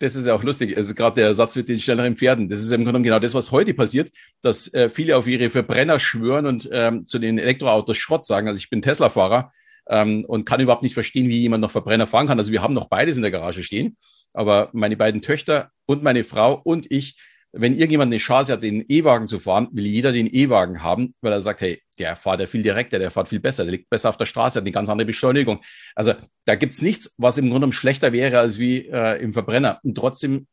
das 0.00 0.16
ist 0.16 0.26
ja 0.26 0.34
auch 0.34 0.42
lustig. 0.42 0.76
Also 0.76 0.94
gerade 0.94 1.20
der 1.20 1.34
Satz 1.34 1.54
mit 1.56 1.68
den 1.68 1.78
schnelleren 1.78 2.16
Pferden. 2.16 2.48
Das 2.48 2.60
ist 2.60 2.72
im 2.72 2.84
Grunde 2.84 3.02
genau 3.02 3.18
das, 3.18 3.34
was 3.34 3.52
heute 3.52 3.74
passiert, 3.74 4.10
dass 4.42 4.72
äh, 4.74 4.88
viele 4.88 5.16
auf 5.16 5.26
ihre 5.26 5.50
Verbrenner 5.50 6.00
schwören 6.00 6.46
und 6.46 6.68
ähm, 6.72 7.06
zu 7.06 7.18
den 7.18 7.38
Elektroautos 7.38 7.96
Schrott 7.96 8.26
sagen. 8.26 8.48
Also 8.48 8.58
ich 8.58 8.70
bin 8.70 8.82
Tesla-Fahrer 8.82 9.52
ähm, 9.88 10.24
und 10.26 10.46
kann 10.46 10.60
überhaupt 10.60 10.82
nicht 10.82 10.94
verstehen, 10.94 11.28
wie 11.28 11.40
jemand 11.40 11.60
noch 11.60 11.70
Verbrenner 11.70 12.06
fahren 12.06 12.26
kann. 12.26 12.38
Also 12.38 12.50
wir 12.50 12.62
haben 12.62 12.74
noch 12.74 12.88
beides 12.88 13.16
in 13.16 13.22
der 13.22 13.30
Garage 13.30 13.62
stehen. 13.62 13.96
Aber 14.32 14.70
meine 14.72 14.96
beiden 14.96 15.22
Töchter 15.22 15.70
und 15.86 16.02
meine 16.02 16.24
Frau 16.24 16.60
und 16.62 16.90
ich 16.90 17.16
wenn 17.52 17.74
irgendjemand 17.74 18.12
eine 18.12 18.18
Chance 18.18 18.52
hat, 18.52 18.62
den 18.62 18.84
E-Wagen 18.88 19.26
zu 19.26 19.40
fahren, 19.40 19.68
will 19.72 19.86
jeder 19.86 20.12
den 20.12 20.32
E-Wagen 20.32 20.82
haben, 20.82 21.14
weil 21.20 21.32
er 21.32 21.40
sagt, 21.40 21.60
hey, 21.62 21.82
der 21.98 22.14
fährt 22.14 22.40
ja 22.40 22.46
viel 22.46 22.62
direkter, 22.62 22.98
der 22.98 23.10
fährt 23.10 23.28
viel 23.28 23.40
besser, 23.40 23.64
der 23.64 23.72
liegt 23.72 23.90
besser 23.90 24.08
auf 24.08 24.16
der 24.16 24.26
Straße, 24.26 24.58
hat 24.58 24.62
eine 24.62 24.72
ganz 24.72 24.88
andere 24.88 25.06
Beschleunigung. 25.06 25.60
Also 25.94 26.14
da 26.44 26.54
gibt's 26.54 26.80
nichts, 26.80 27.14
was 27.18 27.38
im 27.38 27.50
Grunde 27.50 27.72
schlechter 27.72 28.12
wäre 28.12 28.38
als 28.38 28.58
wie 28.58 28.86
äh, 28.86 29.20
im 29.20 29.32
Verbrenner. 29.32 29.80
Und 29.82 29.96
trotzdem 29.96 30.46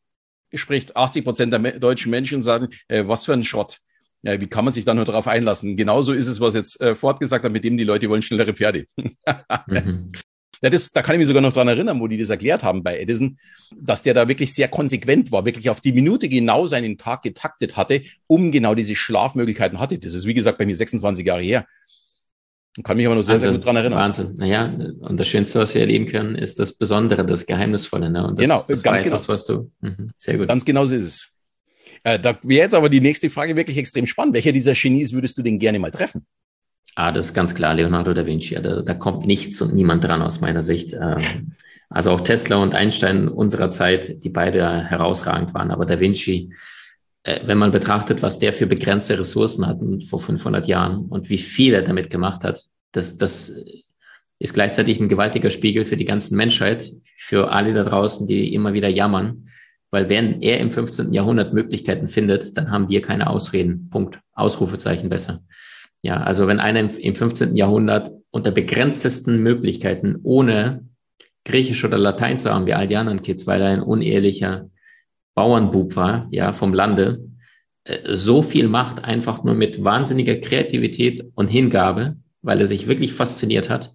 spricht 0.52 0.96
80 0.96 1.24
Prozent 1.24 1.52
der 1.52 1.60
deutschen 1.78 2.10
Menschen 2.10 2.42
sagen, 2.42 2.68
äh, 2.88 3.04
was 3.06 3.26
für 3.26 3.32
ein 3.32 3.44
Schrott. 3.44 3.78
Ja, 4.22 4.40
wie 4.40 4.48
kann 4.48 4.64
man 4.64 4.74
sich 4.74 4.84
da 4.84 4.94
nur 4.94 5.04
darauf 5.04 5.28
einlassen? 5.28 5.76
Genauso 5.76 6.12
ist 6.12 6.26
es, 6.26 6.40
was 6.40 6.54
jetzt 6.54 6.80
äh, 6.80 6.96
fortgesagt 6.96 7.44
hat, 7.44 7.52
mit 7.52 7.62
dem 7.62 7.76
die 7.76 7.84
Leute 7.84 8.08
wollen 8.08 8.22
schnellere 8.22 8.52
Pferde. 8.52 8.86
mhm. 9.68 10.10
Das, 10.60 10.92
da 10.92 11.02
kann 11.02 11.14
ich 11.14 11.18
mich 11.18 11.28
sogar 11.28 11.42
noch 11.42 11.52
dran 11.52 11.68
erinnern, 11.68 12.00
wo 12.00 12.08
die 12.08 12.18
das 12.18 12.30
erklärt 12.30 12.62
haben 12.62 12.82
bei 12.82 12.98
Edison, 12.98 13.38
dass 13.76 14.02
der 14.02 14.14
da 14.14 14.28
wirklich 14.28 14.54
sehr 14.54 14.68
konsequent 14.68 15.30
war, 15.30 15.44
wirklich 15.44 15.70
auf 15.70 15.80
die 15.80 15.92
Minute 15.92 16.28
genau 16.28 16.66
seinen 16.66 16.98
Tag 16.98 17.22
getaktet 17.22 17.76
hatte, 17.76 18.02
um 18.26 18.50
genau 18.50 18.74
diese 18.74 18.94
Schlafmöglichkeiten 18.94 19.78
hatte. 19.78 19.98
Das 19.98 20.14
ist, 20.14 20.26
wie 20.26 20.34
gesagt, 20.34 20.58
bei 20.58 20.66
mir 20.66 20.76
26 20.76 21.26
Jahre 21.26 21.42
her. 21.42 21.66
Und 22.76 22.84
kann 22.84 22.96
mich 22.96 23.06
aber 23.06 23.16
noch 23.16 23.22
sehr, 23.22 23.34
Wahnsinn, 23.34 23.50
sehr 23.50 23.58
gut 23.58 23.66
dran 23.66 23.76
erinnern. 23.76 23.98
Wahnsinn. 23.98 24.36
Naja, 24.36 24.66
und 25.00 25.18
das 25.18 25.26
Schönste, 25.26 25.58
was 25.58 25.74
wir 25.74 25.80
erleben 25.80 26.06
können, 26.06 26.36
ist 26.36 26.60
das 26.60 26.72
Besondere, 26.74 27.26
das 27.26 27.46
Geheimnisvolle. 27.46 28.08
Ne? 28.10 28.26
Und 28.26 28.38
das, 28.38 28.44
genau, 28.44 28.64
das 28.68 28.82
ganz 28.82 29.02
genau. 29.02 29.16
etwas, 29.16 29.28
was 29.28 29.44
du, 29.44 29.70
mh, 29.80 29.96
sehr 30.16 30.38
gut. 30.38 30.48
Ganz 30.48 30.64
genau 30.64 30.84
so 30.84 30.94
ist 30.94 31.04
es. 31.04 31.34
Äh, 32.04 32.20
da 32.20 32.38
wäre 32.42 32.62
jetzt 32.62 32.74
aber 32.74 32.88
die 32.88 33.00
nächste 33.00 33.30
Frage 33.30 33.56
wirklich 33.56 33.76
extrem 33.76 34.06
spannend. 34.06 34.34
Welcher 34.34 34.52
dieser 34.52 34.74
Genies 34.74 35.12
würdest 35.12 35.36
du 35.38 35.42
denn 35.42 35.58
gerne 35.58 35.78
mal 35.78 35.90
treffen? 35.90 36.24
Ah, 36.94 37.12
das 37.12 37.26
ist 37.26 37.34
ganz 37.34 37.54
klar 37.54 37.74
Leonardo 37.74 38.12
da 38.12 38.26
Vinci. 38.26 38.54
Da, 38.56 38.82
da 38.82 38.94
kommt 38.94 39.26
nichts 39.26 39.60
und 39.60 39.74
niemand 39.74 40.04
dran 40.04 40.22
aus 40.22 40.40
meiner 40.40 40.62
Sicht. 40.62 40.94
Ähm, 40.94 41.54
also 41.90 42.10
auch 42.10 42.20
Tesla 42.20 42.56
und 42.56 42.74
Einstein 42.74 43.28
unserer 43.28 43.70
Zeit, 43.70 44.22
die 44.24 44.30
beide 44.30 44.84
herausragend 44.84 45.54
waren. 45.54 45.70
Aber 45.70 45.86
da 45.86 46.00
Vinci, 46.00 46.52
äh, 47.22 47.40
wenn 47.46 47.58
man 47.58 47.70
betrachtet, 47.70 48.22
was 48.22 48.38
der 48.38 48.52
für 48.52 48.66
begrenzte 48.66 49.18
Ressourcen 49.18 49.66
hatten 49.66 50.02
vor 50.02 50.20
500 50.20 50.66
Jahren 50.66 51.06
und 51.06 51.30
wie 51.30 51.38
viel 51.38 51.74
er 51.74 51.82
damit 51.82 52.10
gemacht 52.10 52.44
hat, 52.44 52.64
das, 52.92 53.16
das 53.16 53.54
ist 54.38 54.54
gleichzeitig 54.54 55.00
ein 55.00 55.08
gewaltiger 55.08 55.50
Spiegel 55.50 55.84
für 55.84 55.96
die 55.96 56.04
ganze 56.04 56.34
Menschheit, 56.34 56.90
für 57.16 57.50
alle 57.50 57.74
da 57.74 57.84
draußen, 57.84 58.26
die 58.26 58.54
immer 58.54 58.72
wieder 58.72 58.88
jammern. 58.88 59.48
Weil 59.90 60.08
wenn 60.08 60.42
er 60.42 60.60
im 60.60 60.70
15. 60.70 61.14
Jahrhundert 61.14 61.54
Möglichkeiten 61.54 62.08
findet, 62.08 62.56
dann 62.56 62.70
haben 62.70 62.88
wir 62.88 63.00
keine 63.02 63.28
Ausreden. 63.28 63.88
Punkt. 63.90 64.20
Ausrufezeichen 64.34 65.08
besser. 65.08 65.42
Ja, 66.02 66.18
also 66.18 66.46
wenn 66.46 66.60
einer 66.60 66.80
im, 66.80 66.96
im 66.96 67.14
15. 67.14 67.56
Jahrhundert 67.56 68.12
unter 68.30 68.50
begrenztesten 68.50 69.42
Möglichkeiten 69.42 70.20
ohne 70.22 70.86
Griechisch 71.44 71.84
oder 71.84 71.98
Latein 71.98 72.38
zu 72.38 72.52
haben, 72.52 72.66
wie 72.66 72.74
all 72.74 72.86
die 72.86 72.96
anderen 72.96 73.22
Kids, 73.22 73.46
weil 73.46 73.62
er 73.62 73.68
ein 73.70 73.82
unehelicher 73.82 74.70
Bauernbub 75.34 75.96
war, 75.96 76.28
ja, 76.30 76.52
vom 76.52 76.74
Lande, 76.74 77.28
äh, 77.84 78.14
so 78.14 78.42
viel 78.42 78.68
macht 78.68 79.04
einfach 79.04 79.44
nur 79.44 79.54
mit 79.54 79.82
wahnsinniger 79.82 80.36
Kreativität 80.36 81.24
und 81.34 81.48
Hingabe, 81.48 82.16
weil 82.42 82.60
er 82.60 82.66
sich 82.66 82.86
wirklich 82.86 83.14
fasziniert 83.14 83.70
hat, 83.70 83.94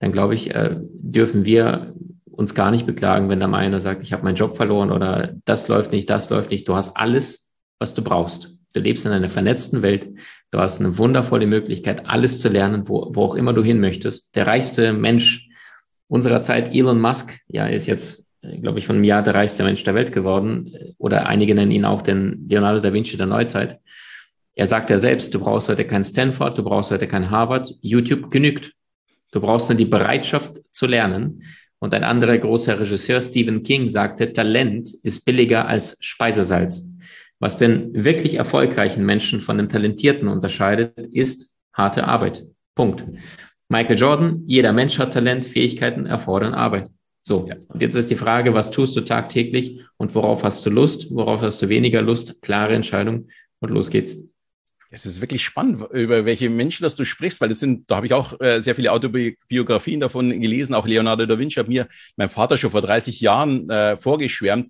dann 0.00 0.12
glaube 0.12 0.34
ich, 0.34 0.54
äh, 0.54 0.76
dürfen 0.80 1.44
wir 1.44 1.94
uns 2.30 2.54
gar 2.54 2.70
nicht 2.70 2.86
beklagen, 2.86 3.28
wenn 3.28 3.40
da 3.40 3.46
mal 3.46 3.58
einer 3.58 3.80
sagt, 3.80 4.02
ich 4.02 4.12
habe 4.12 4.24
meinen 4.24 4.34
Job 4.34 4.56
verloren 4.56 4.90
oder 4.90 5.34
das 5.44 5.68
läuft 5.68 5.92
nicht, 5.92 6.10
das 6.10 6.30
läuft 6.30 6.50
nicht. 6.50 6.68
Du 6.68 6.74
hast 6.74 6.96
alles, 6.96 7.52
was 7.78 7.94
du 7.94 8.02
brauchst. 8.02 8.53
Du 8.74 8.80
lebst 8.80 9.06
in 9.06 9.12
einer 9.12 9.30
vernetzten 9.30 9.82
Welt. 9.82 10.08
Du 10.50 10.58
hast 10.58 10.80
eine 10.80 10.98
wundervolle 10.98 11.46
Möglichkeit, 11.46 12.06
alles 12.06 12.40
zu 12.40 12.48
lernen, 12.48 12.88
wo, 12.88 13.08
wo 13.14 13.22
auch 13.22 13.34
immer 13.36 13.52
du 13.52 13.62
hin 13.62 13.80
möchtest. 13.80 14.34
Der 14.36 14.46
reichste 14.46 14.92
Mensch 14.92 15.48
unserer 16.08 16.42
Zeit, 16.42 16.74
Elon 16.74 17.00
Musk, 17.00 17.40
ja, 17.46 17.66
ist 17.66 17.86
jetzt, 17.86 18.26
glaube 18.42 18.80
ich, 18.80 18.86
von 18.86 18.96
einem 18.96 19.04
Jahr 19.04 19.22
der 19.22 19.34
reichste 19.34 19.62
Mensch 19.62 19.84
der 19.84 19.94
Welt 19.94 20.12
geworden. 20.12 20.74
Oder 20.98 21.26
einige 21.26 21.54
nennen 21.54 21.70
ihn 21.70 21.84
auch 21.84 22.02
den 22.02 22.46
Leonardo 22.48 22.80
da 22.80 22.92
Vinci 22.92 23.16
der 23.16 23.26
Neuzeit. 23.26 23.78
Er 24.56 24.66
sagt 24.66 24.90
ja 24.90 24.98
selbst, 24.98 25.32
du 25.34 25.40
brauchst 25.40 25.68
heute 25.68 25.84
kein 25.84 26.04
Stanford, 26.04 26.58
du 26.58 26.64
brauchst 26.64 26.90
heute 26.90 27.06
kein 27.06 27.30
Harvard. 27.30 27.72
YouTube 27.80 28.30
genügt. 28.30 28.72
Du 29.30 29.40
brauchst 29.40 29.68
nur 29.68 29.78
die 29.78 29.84
Bereitschaft 29.84 30.60
zu 30.72 30.86
lernen. 30.86 31.42
Und 31.78 31.94
ein 31.94 32.04
anderer 32.04 32.38
großer 32.38 32.78
Regisseur, 32.80 33.20
Stephen 33.20 33.62
King, 33.62 33.88
sagte, 33.88 34.32
Talent 34.32 34.92
ist 35.02 35.24
billiger 35.24 35.68
als 35.68 35.96
Speisesalz. 36.00 36.88
Was 37.40 37.58
den 37.58 38.04
wirklich 38.04 38.36
erfolgreichen 38.36 39.04
Menschen 39.04 39.40
von 39.40 39.58
dem 39.58 39.68
Talentierten 39.68 40.28
unterscheidet, 40.28 40.98
ist 41.12 41.54
harte 41.72 42.04
Arbeit. 42.04 42.46
Punkt. 42.74 43.04
Michael 43.68 43.98
Jordan, 43.98 44.42
jeder 44.46 44.72
Mensch 44.72 44.98
hat 44.98 45.12
Talent, 45.12 45.46
Fähigkeiten 45.46 46.06
erfordern 46.06 46.54
Arbeit. 46.54 46.88
So, 47.22 47.46
ja. 47.48 47.56
und 47.68 47.80
jetzt 47.80 47.94
ist 47.94 48.10
die 48.10 48.16
Frage, 48.16 48.52
was 48.52 48.70
tust 48.70 48.94
du 48.96 49.00
tagtäglich 49.00 49.80
und 49.96 50.14
worauf 50.14 50.44
hast 50.44 50.64
du 50.66 50.70
Lust, 50.70 51.08
worauf 51.10 51.40
hast 51.40 51.62
du 51.62 51.68
weniger 51.68 52.02
Lust? 52.02 52.42
Klare 52.42 52.74
Entscheidung 52.74 53.28
und 53.60 53.70
los 53.70 53.90
geht's. 53.90 54.16
Es 54.90 55.06
ist 55.06 55.20
wirklich 55.20 55.42
spannend, 55.42 55.82
über 55.90 56.24
welche 56.24 56.48
Menschen 56.48 56.84
das 56.84 56.94
du 56.94 57.04
sprichst, 57.04 57.40
weil 57.40 57.48
das 57.48 57.58
sind, 57.58 57.90
da 57.90 57.96
habe 57.96 58.06
ich 58.06 58.12
auch 58.12 58.38
äh, 58.40 58.60
sehr 58.60 58.76
viele 58.76 58.92
Autobiografien 58.92 59.98
davon 59.98 60.40
gelesen. 60.40 60.72
Auch 60.72 60.86
Leonardo 60.86 61.26
da 61.26 61.36
Vinci 61.36 61.58
hat 61.58 61.66
mir 61.66 61.88
mein 62.16 62.28
Vater 62.28 62.58
schon 62.58 62.70
vor 62.70 62.82
30 62.82 63.20
Jahren 63.20 63.68
äh, 63.68 63.96
vorgeschwärmt, 63.96 64.68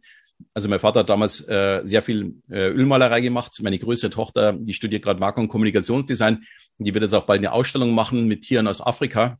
also 0.53 0.69
mein 0.69 0.81
Vater 0.81 1.01
hat 1.01 1.11
damals 1.11 1.47
äh, 1.49 1.81
sehr 1.85 2.03
viel 2.03 2.35
äh, 2.51 2.69
Ölmalerei 2.69 3.21
gemacht. 3.21 3.59
Meine 3.63 3.79
größte 3.79 4.11
Tochter, 4.11 4.53
die 4.53 4.75
studiert 4.75 5.03
gerade 5.03 5.21
Marken- 5.21 5.41
und 5.41 5.49
Kommunikationsdesign. 5.49 6.45
Die 6.79 6.95
wird 6.95 7.03
jetzt 7.03 7.15
auch 7.15 7.25
bald 7.27 7.39
eine 7.39 7.53
Ausstellung 7.53 7.93
machen 7.95 8.27
mit 8.27 8.43
Tieren 8.43 8.67
aus 8.67 8.85
Afrika. 8.85 9.39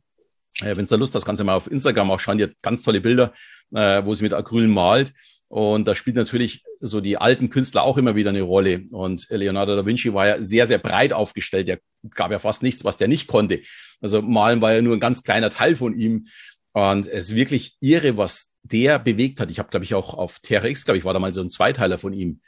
Äh, 0.61 0.75
Wenn 0.75 0.85
es 0.85 0.89
da 0.89 0.95
Lust 0.95 1.15
hast, 1.15 1.25
kannst 1.25 1.39
du 1.39 1.45
mal 1.45 1.55
auf 1.55 1.69
Instagram 1.69 2.11
auch 2.11 2.19
schauen. 2.19 2.37
Die 2.37 2.45
hat 2.45 2.53
ganz 2.61 2.81
tolle 2.81 3.01
Bilder, 3.01 3.33
äh, 3.73 4.03
wo 4.05 4.15
sie 4.15 4.23
mit 4.23 4.33
Acryl 4.33 4.67
malt. 4.67 5.13
Und 5.47 5.87
da 5.87 5.95
spielt 5.95 6.15
natürlich 6.15 6.63
so 6.81 7.01
die 7.01 7.17
alten 7.17 7.49
Künstler 7.49 7.83
auch 7.83 7.97
immer 7.97 8.15
wieder 8.15 8.31
eine 8.31 8.41
Rolle. 8.41 8.85
Und 8.91 9.27
Leonardo 9.29 9.75
da 9.75 9.85
Vinci 9.85 10.13
war 10.13 10.27
ja 10.27 10.41
sehr, 10.41 10.67
sehr 10.67 10.79
breit 10.79 11.13
aufgestellt. 11.13 11.67
Der 11.67 11.79
gab 12.09 12.31
ja 12.31 12.39
fast 12.39 12.63
nichts, 12.63 12.83
was 12.83 12.97
der 12.97 13.07
nicht 13.07 13.27
konnte. 13.27 13.61
Also 14.01 14.21
malen 14.21 14.61
war 14.61 14.73
ja 14.73 14.81
nur 14.81 14.95
ein 14.95 14.99
ganz 14.99 15.23
kleiner 15.23 15.49
Teil 15.49 15.75
von 15.75 15.97
ihm. 15.97 16.27
Und 16.73 17.07
es 17.07 17.29
ist 17.29 17.35
wirklich 17.35 17.77
irre, 17.79 18.17
was 18.17 18.54
der 18.71 18.99
bewegt 18.99 19.39
hat. 19.39 19.51
Ich 19.51 19.59
habe, 19.59 19.69
glaube 19.69 19.83
ich, 19.83 19.93
auch 19.93 20.13
auf 20.13 20.39
TRX, 20.39 20.85
glaube 20.85 20.97
ich, 20.97 21.05
war 21.05 21.13
da 21.13 21.19
mal 21.19 21.33
so 21.33 21.41
ein 21.41 21.49
Zweiteiler 21.49 21.97
von 21.97 22.13
ihm. 22.13 22.41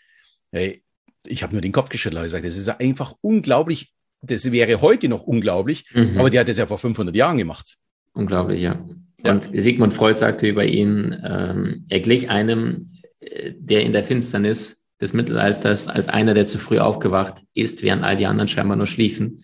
Hey, 0.51 0.83
ich 1.25 1.43
habe 1.43 1.53
nur 1.53 1.61
den 1.61 1.71
Kopf 1.71 1.89
geschüttelt 1.89 2.19
und 2.19 2.23
gesagt, 2.23 2.45
das 2.45 2.57
ist 2.57 2.69
einfach 2.69 3.13
unglaublich. 3.21 3.93
Das 4.21 4.51
wäre 4.51 4.81
heute 4.81 5.09
noch 5.09 5.23
unglaublich, 5.23 5.85
mhm. 5.93 6.17
aber 6.17 6.29
der 6.29 6.41
hat 6.41 6.49
das 6.49 6.57
ja 6.57 6.65
vor 6.65 6.77
500 6.77 7.15
Jahren 7.15 7.37
gemacht. 7.37 7.77
Unglaublich, 8.13 8.61
ja. 8.61 8.83
ja. 9.23 9.31
Und 9.31 9.49
Sigmund 9.53 9.93
Freud 9.93 10.17
sagte 10.17 10.47
über 10.47 10.65
ihn, 10.65 11.15
ähm, 11.23 11.85
er 11.89 11.99
glich 11.99 12.29
einem, 12.29 12.89
äh, 13.19 13.53
der 13.55 13.83
in 13.83 13.93
der 13.93 14.03
Finsternis 14.03 14.85
des 14.99 15.13
Mittelalters 15.13 15.87
als 15.87 16.07
einer, 16.07 16.33
der 16.33 16.47
zu 16.47 16.57
früh 16.57 16.79
aufgewacht 16.79 17.43
ist, 17.53 17.83
während 17.83 18.03
all 18.03 18.17
die 18.17 18.25
anderen 18.25 18.47
scheinbar 18.47 18.77
nur 18.77 18.87
schliefen. 18.87 19.43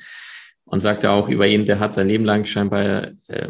Und 0.65 0.79
sagte 0.79 1.11
auch 1.11 1.29
über 1.29 1.45
ihn, 1.45 1.67
der 1.67 1.79
hat 1.79 1.93
sein 1.93 2.07
Leben 2.07 2.25
lang 2.25 2.47
scheinbar 2.47 3.09
äh, 3.27 3.49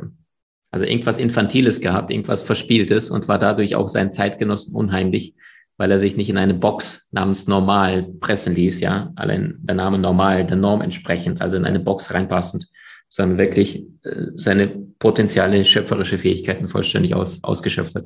also 0.73 0.85
irgendwas 0.85 1.19
Infantiles 1.19 1.81
gehabt, 1.81 2.09
irgendwas 2.09 2.41
Verspieltes 2.41 3.11
und 3.11 3.27
war 3.27 3.37
dadurch 3.37 3.75
auch 3.75 3.87
seinen 3.87 4.09
Zeitgenossen 4.09 4.73
unheimlich, 4.73 5.35
weil 5.77 5.91
er 5.91 5.99
sich 5.99 6.17
nicht 6.17 6.31
in 6.31 6.37
eine 6.39 6.55
Box 6.55 7.09
namens 7.11 7.45
Normal 7.45 8.07
pressen 8.19 8.55
ließ, 8.55 8.79
ja, 8.79 9.13
allein 9.15 9.59
der 9.61 9.75
Name 9.75 9.99
Normal, 9.99 10.47
der 10.47 10.57
Norm 10.57 10.81
entsprechend, 10.81 11.43
also 11.43 11.57
in 11.57 11.65
eine 11.65 11.79
Box 11.79 12.11
reinpassend, 12.11 12.65
sondern 13.07 13.37
wirklich 13.37 13.85
äh, 14.01 14.31
seine 14.33 14.67
potenzielle 14.97 15.63
schöpferische 15.63 16.17
Fähigkeiten 16.17 16.67
vollständig 16.67 17.13
aus, 17.13 17.37
ausgeschöpft 17.43 17.93
hat. 17.93 18.05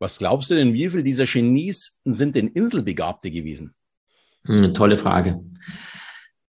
Was 0.00 0.18
glaubst 0.18 0.50
du 0.50 0.56
denn, 0.56 0.74
wie 0.74 0.90
viele 0.90 1.04
dieser 1.04 1.26
Genies 1.26 2.00
sind 2.04 2.34
denn 2.34 2.48
Inselbegabte 2.48 3.30
gewesen? 3.30 3.72
Hm, 4.46 4.74
tolle 4.74 4.98
Frage. 4.98 5.44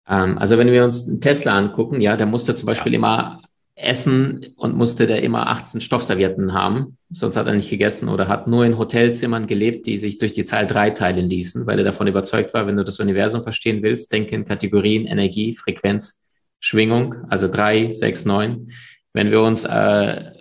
Ähm, 0.07 0.37
also 0.37 0.59
wenn 0.59 0.71
wir 0.71 0.83
uns 0.83 1.19
Tesla 1.19 1.57
angucken, 1.57 1.99
ja, 1.99 2.15
der 2.15 2.27
musste 2.27 2.53
zum 2.53 2.67
Beispiel 2.67 2.91
ja. 2.91 2.97
immer 2.99 3.41
essen 3.81 4.53
und 4.55 4.75
musste 4.75 5.07
der 5.07 5.23
immer 5.23 5.47
18 5.47 5.81
Stoffservietten 5.81 6.53
haben. 6.53 6.97
Sonst 7.11 7.35
hat 7.35 7.47
er 7.47 7.53
nicht 7.53 7.69
gegessen 7.69 8.09
oder 8.09 8.27
hat 8.27 8.47
nur 8.47 8.65
in 8.65 8.77
Hotelzimmern 8.77 9.47
gelebt, 9.47 9.85
die 9.85 9.97
sich 9.97 10.17
durch 10.17 10.33
die 10.33 10.45
Zahl 10.45 10.67
drei 10.67 10.91
teilen 10.91 11.29
ließen, 11.29 11.65
weil 11.67 11.79
er 11.79 11.85
davon 11.85 12.07
überzeugt 12.07 12.53
war, 12.53 12.67
wenn 12.67 12.77
du 12.77 12.85
das 12.85 12.99
Universum 12.99 13.43
verstehen 13.43 13.83
willst, 13.83 14.11
denke 14.11 14.35
in 14.35 14.45
Kategorien 14.45 15.05
Energie, 15.07 15.55
Frequenz, 15.55 16.23
Schwingung, 16.59 17.15
also 17.29 17.47
drei, 17.47 17.89
sechs, 17.89 18.25
neun. 18.25 18.71
Wenn 19.13 19.31
wir 19.31 19.41
uns 19.41 19.65
äh, 19.65 20.31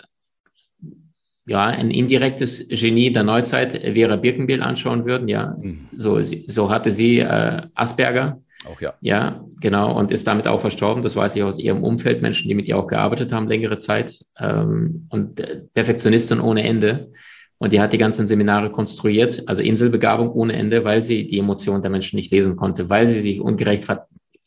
ja 1.46 1.66
ein 1.66 1.90
indirektes 1.90 2.68
Genie 2.68 3.12
der 3.12 3.24
Neuzeit 3.24 3.72
Vera 3.72 4.16
Birkenbiel 4.16 4.62
anschauen 4.62 5.04
würden, 5.06 5.28
ja, 5.28 5.56
mhm. 5.60 5.88
so, 5.94 6.20
so 6.22 6.70
hatte 6.70 6.92
sie 6.92 7.18
äh, 7.18 7.62
Asperger 7.74 8.40
auch 8.66 8.80
ja. 8.80 8.94
Ja, 9.00 9.44
genau. 9.60 9.96
Und 9.98 10.12
ist 10.12 10.26
damit 10.26 10.46
auch 10.46 10.60
verstorben. 10.60 11.02
Das 11.02 11.16
weiß 11.16 11.36
ich 11.36 11.42
aus 11.42 11.58
ihrem 11.58 11.82
Umfeld, 11.82 12.20
Menschen, 12.22 12.48
die 12.48 12.54
mit 12.54 12.68
ihr 12.68 12.76
auch 12.76 12.86
gearbeitet 12.86 13.32
haben, 13.32 13.48
längere 13.48 13.78
Zeit. 13.78 14.24
Ähm, 14.38 15.06
und 15.08 15.42
Perfektionistin 15.74 16.40
ohne 16.40 16.64
Ende. 16.64 17.10
Und 17.58 17.72
die 17.72 17.80
hat 17.80 17.92
die 17.92 17.98
ganzen 17.98 18.26
Seminare 18.26 18.70
konstruiert, 18.70 19.42
also 19.46 19.60
Inselbegabung 19.60 20.30
ohne 20.32 20.54
Ende, 20.54 20.84
weil 20.84 21.02
sie 21.02 21.26
die 21.26 21.38
Emotionen 21.38 21.82
der 21.82 21.90
Menschen 21.90 22.16
nicht 22.16 22.30
lesen 22.30 22.56
konnte, 22.56 22.88
weil 22.88 23.06
sie 23.06 23.20
sich 23.20 23.40
ungerecht 23.40 23.84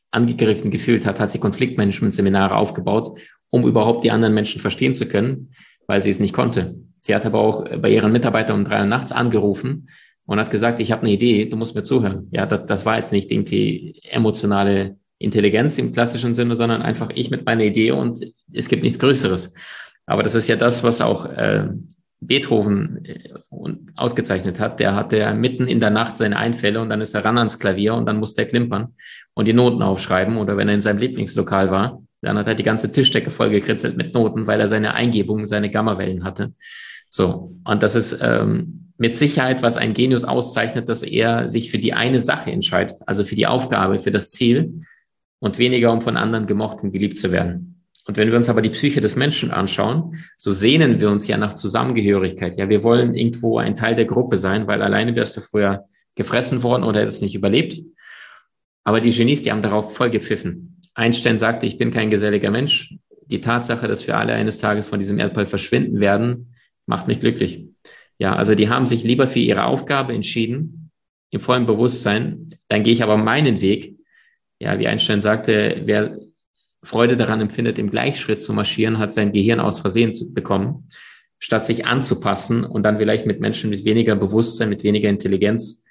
angegriffen 0.10 0.72
gefühlt 0.72 1.05
hat, 1.05 1.20
hat 1.20 1.32
sie 1.32 1.39
Konfliktmanagement-Seminare 1.39 2.55
aufgebaut, 2.55 3.20
um 3.50 3.67
überhaupt 3.67 4.03
die 4.03 4.12
anderen 4.12 4.34
Menschen 4.34 4.62
verstehen 4.62 4.96
zu 4.96 5.08
können, 5.08 5.53
weil 5.86 6.01
sie 6.01 6.10
es 6.10 6.20
nicht 6.20 6.34
konnte. 6.34 6.75
Sie 7.01 7.13
hat 7.13 7.25
aber 7.25 7.39
auch 7.39 7.65
bei 7.79 7.89
ihren 7.89 8.12
Mitarbeitern 8.12 8.60
um 8.60 8.65
drei 8.65 8.79
Uhr 8.79 8.86
nachts 8.86 9.12
angerufen 9.12 9.89
und 10.25 10.39
hat 10.39 10.51
gesagt, 10.51 10.80
ich 10.80 10.92
habe 10.92 11.03
eine 11.03 11.12
Idee, 11.12 11.46
du 11.46 11.58
musst 11.58 11.75
mir 11.75 11.84
zuhören. 11.84 12.30
Ja, 12.32 12.46
das, 12.46 12.65
das 12.65 12.86
war 12.86 12.98
jetzt 12.98 13.12
nicht 13.12 13.32
irgendwie 13.32 14.00
emotionale 14.10 14.98
Intelligenz 15.20 15.77
im 15.77 15.92
klassischen 15.92 16.34
Sinne, 16.34 16.56
sondern 16.56 16.82
einfach 16.82 17.10
ich 17.13 17.30
mit 17.30 17.46
meiner 17.46 17.63
Idee 17.63 17.92
und 17.92 18.20
es 18.51 18.68
gibt 18.68 18.84
nichts 18.84 19.00
Größeres. 19.00 19.53
Aber 20.06 20.24
das 20.24 20.36
ist 20.36 20.48
ja 20.48 20.56
das, 20.56 20.84
was 20.84 21.01
auch 21.01 21.25
äh, 21.25 21.68
Beethoven 22.20 23.06
äh, 23.06 23.30
ausgezeichnet 23.96 24.60
hat. 24.60 24.80
Der 24.80 24.96
hatte 24.96 25.34
mitten 25.34 25.68
in 25.68 25.80
der 25.80 25.89
Nacht 25.89 26.18
seine 26.18 26.38
Einfälle 26.38 26.82
und 26.82 26.89
dann 26.89 27.01
ist 27.01 27.13
er 27.13 27.24
ran 27.24 27.38
ans 27.38 27.60
Klavier 27.60 27.94
und 27.94 28.06
dann 28.06 28.18
musste 28.18 28.42
er 28.42 28.48
klimpern 28.48 28.96
und 29.34 29.48
die 29.48 29.53
Noten 29.53 29.82
aufschreiben. 29.82 30.38
Oder 30.38 30.58
wenn 30.58 30.68
er 30.68 30.75
in 30.75 30.82
seinem 30.82 31.00
Lieblingslokal 31.00 31.72
war, 31.72 32.01
dann 32.22 32.38
hat 32.38 32.48
er 32.48 32.56
die 32.56 32.63
ganze 32.63 32.92
Tischdecke 32.92 33.32
vollgekritzelt 33.32 33.98
mit 33.98 34.13
Noten, 34.13 34.48
weil 34.48 34.60
er 34.60 34.68
seine 34.68 34.94
Eingebungen, 34.94 35.46
seine 35.46 35.70
Gammawellen 35.70 36.24
hatte. 36.24 36.53
So, 37.10 37.53
und 37.63 37.84
das 37.84 37.96
ist 37.96 38.20
ähm, 38.22 38.82
mit 38.97 39.17
Sicherheit, 39.17 39.63
was 39.63 39.77
ein 39.77 39.93
Genius 39.93 40.23
auszeichnet, 40.23 40.88
dass 40.88 41.03
er 41.03 41.50
sich 41.50 41.71
für 41.71 41.79
die 41.79 41.93
eine 41.93 42.19
Sache 42.19 42.51
entscheidet, 42.51 43.01
also 43.05 43.23
für 43.23 43.35
die 43.35 43.47
Aufgabe, 43.47 44.00
für 44.00 44.12
das 44.12 44.31
Ziel 44.31 44.81
und 45.39 45.57
weniger, 45.57 45.91
um 45.91 46.01
von 46.01 46.17
anderen 46.17 46.47
gemocht 46.47 46.83
und 46.83 46.91
geliebt 46.91 47.17
zu 47.17 47.31
werden. 47.31 47.81
Und 48.05 48.17
wenn 48.17 48.29
wir 48.29 48.38
uns 48.38 48.50
aber 48.50 48.62
die 48.62 48.69
Psyche 48.69 49.01
des 49.01 49.15
Menschen 49.15 49.51
anschauen, 49.51 50.17
so 50.38 50.51
sehnen 50.51 51.00
wir 51.00 51.09
uns 51.09 51.27
ja 51.27 51.38
nach 51.38 51.55
Zusammengehörigkeit. 51.55 52.57
Ja, 52.57 52.67
wir 52.67 52.83
wollen 52.83 53.15
irgendwo 53.15 53.57
ein 53.57 53.75
Teil 53.75 53.95
der 53.95 54.05
Gruppe 54.05 54.38
sein, 54.38 54.67
weil 54.67 54.81
alleine 54.81 55.15
wärst 55.15 55.38
du 55.38 55.41
früher 55.41 55.85
gefressen 56.15 56.63
worden 56.63 56.83
oder 56.83 57.00
hättest 57.01 57.21
nicht 57.21 57.35
überlebt. 57.35 57.79
Aber 58.83 59.00
die 59.00 59.12
Genies, 59.12 59.43
die 59.43 59.51
haben 59.51 59.62
darauf 59.62 59.95
voll 59.95 60.09
gepfiffen. 60.09 60.81
Einstein 60.93 61.38
sagte, 61.38 61.65
ich 61.65 61.77
bin 61.77 61.91
kein 61.91 62.09
geselliger 62.09 62.51
Mensch. 62.51 62.93
Die 63.27 63.39
Tatsache, 63.41 63.88
dass 63.88 64.05
wir 64.05 64.17
alle 64.17 64.33
eines 64.33 64.59
Tages 64.59 64.88
von 64.88 65.00
diesem 65.00 65.17
Erdball 65.17 65.47
verschwinden 65.47 66.01
werden, 66.01 66.53
macht 66.85 67.07
mich 67.07 67.21
glücklich. 67.21 67.65
Ja, 68.24 68.38
also 68.38 68.56
die 68.56 68.70
haben 68.70 68.88
sich 68.88 69.03
lieber 69.03 69.27
für 69.27 69.39
ihre 69.39 69.65
Aufgabe 69.65 70.13
entschieden, 70.13 70.92
im 71.32 71.42
vollen 71.42 71.65
Bewusstsein, 71.65 72.56
dann 72.70 72.84
gehe 72.86 72.94
ich 72.94 73.03
aber 73.03 73.18
meinen 73.18 73.60
Weg. 73.60 73.98
Ja, 74.60 74.80
wie 74.80 74.88
Einstein 74.88 75.20
sagte, 75.20 75.82
wer 75.84 76.18
Freude 76.84 77.18
daran 77.18 77.42
empfindet, 77.42 77.77
im 77.80 77.89
Gleichschritt 77.89 78.42
zu 78.42 78.53
marschieren, 78.53 78.98
hat 78.98 79.12
sein 79.12 79.34
Gehirn 79.34 79.60
aus 79.60 79.80
Versehen 79.80 80.13
zu 80.13 80.34
bekommen, 80.34 80.88
statt 81.38 81.65
sich 81.65 81.86
anzupassen 81.86 82.63
und 82.63 82.84
dann 82.84 82.98
vielleicht 82.98 83.25
mit 83.25 83.42
Menschen 83.42 83.70
mit 83.70 83.84
weniger 83.84 84.15
Bewusstsein, 84.15 84.70
mit 84.70 84.86
weniger 84.86 85.10
Intelligenz 85.10 85.84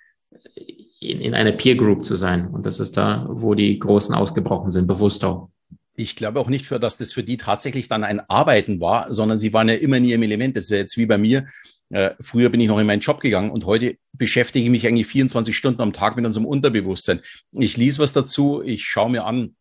in, 1.00 1.20
in 1.20 1.34
einer 1.34 1.52
Peer 1.52 1.74
Group 1.74 2.02
zu 2.06 2.16
sein. 2.16 2.46
Und 2.46 2.64
das 2.64 2.80
ist 2.80 2.96
da, 2.96 3.26
wo 3.28 3.54
die 3.54 3.78
Großen 3.78 4.14
ausgebrochen 4.14 4.70
sind, 4.70 4.86
bewusst 4.86 5.22
auch 5.22 5.50
ich 5.94 6.16
glaube 6.16 6.40
auch 6.40 6.48
nicht, 6.48 6.64
für, 6.64 6.80
dass 6.80 6.96
das 6.96 7.12
für 7.12 7.22
die 7.22 7.36
tatsächlich 7.36 7.88
dann 7.88 8.02
ein 8.02 8.20
Arbeiten 8.20 8.80
war, 8.80 9.12
sondern 9.12 9.38
sie 9.38 9.52
waren 9.52 9.68
ja 9.68 9.74
immer 9.74 9.98
in 9.98 10.06
ihrem 10.06 10.22
Element. 10.22 10.56
Das 10.56 10.64
ist 10.64 10.70
ja 10.70 10.78
jetzt 10.78 10.96
wie 10.96 11.04
bei 11.06 11.18
mir. 11.18 11.46
Äh, 11.92 12.14
früher 12.20 12.48
bin 12.48 12.60
ich 12.60 12.68
noch 12.68 12.78
in 12.78 12.86
meinen 12.86 13.00
Job 13.00 13.20
gegangen 13.20 13.50
und 13.50 13.66
heute 13.66 13.98
beschäftige 14.14 14.64
ich 14.64 14.70
mich 14.70 14.86
eigentlich 14.86 15.06
24 15.06 15.54
Stunden 15.56 15.82
am 15.82 15.92
Tag 15.92 16.16
mit 16.16 16.24
unserem 16.24 16.46
Unterbewusstsein. 16.46 17.20
Ich 17.52 17.76
lese 17.76 17.98
was 17.98 18.14
dazu, 18.14 18.62
ich 18.64 18.84
schaue 18.84 19.10
mir 19.10 19.26
an, 19.26 19.56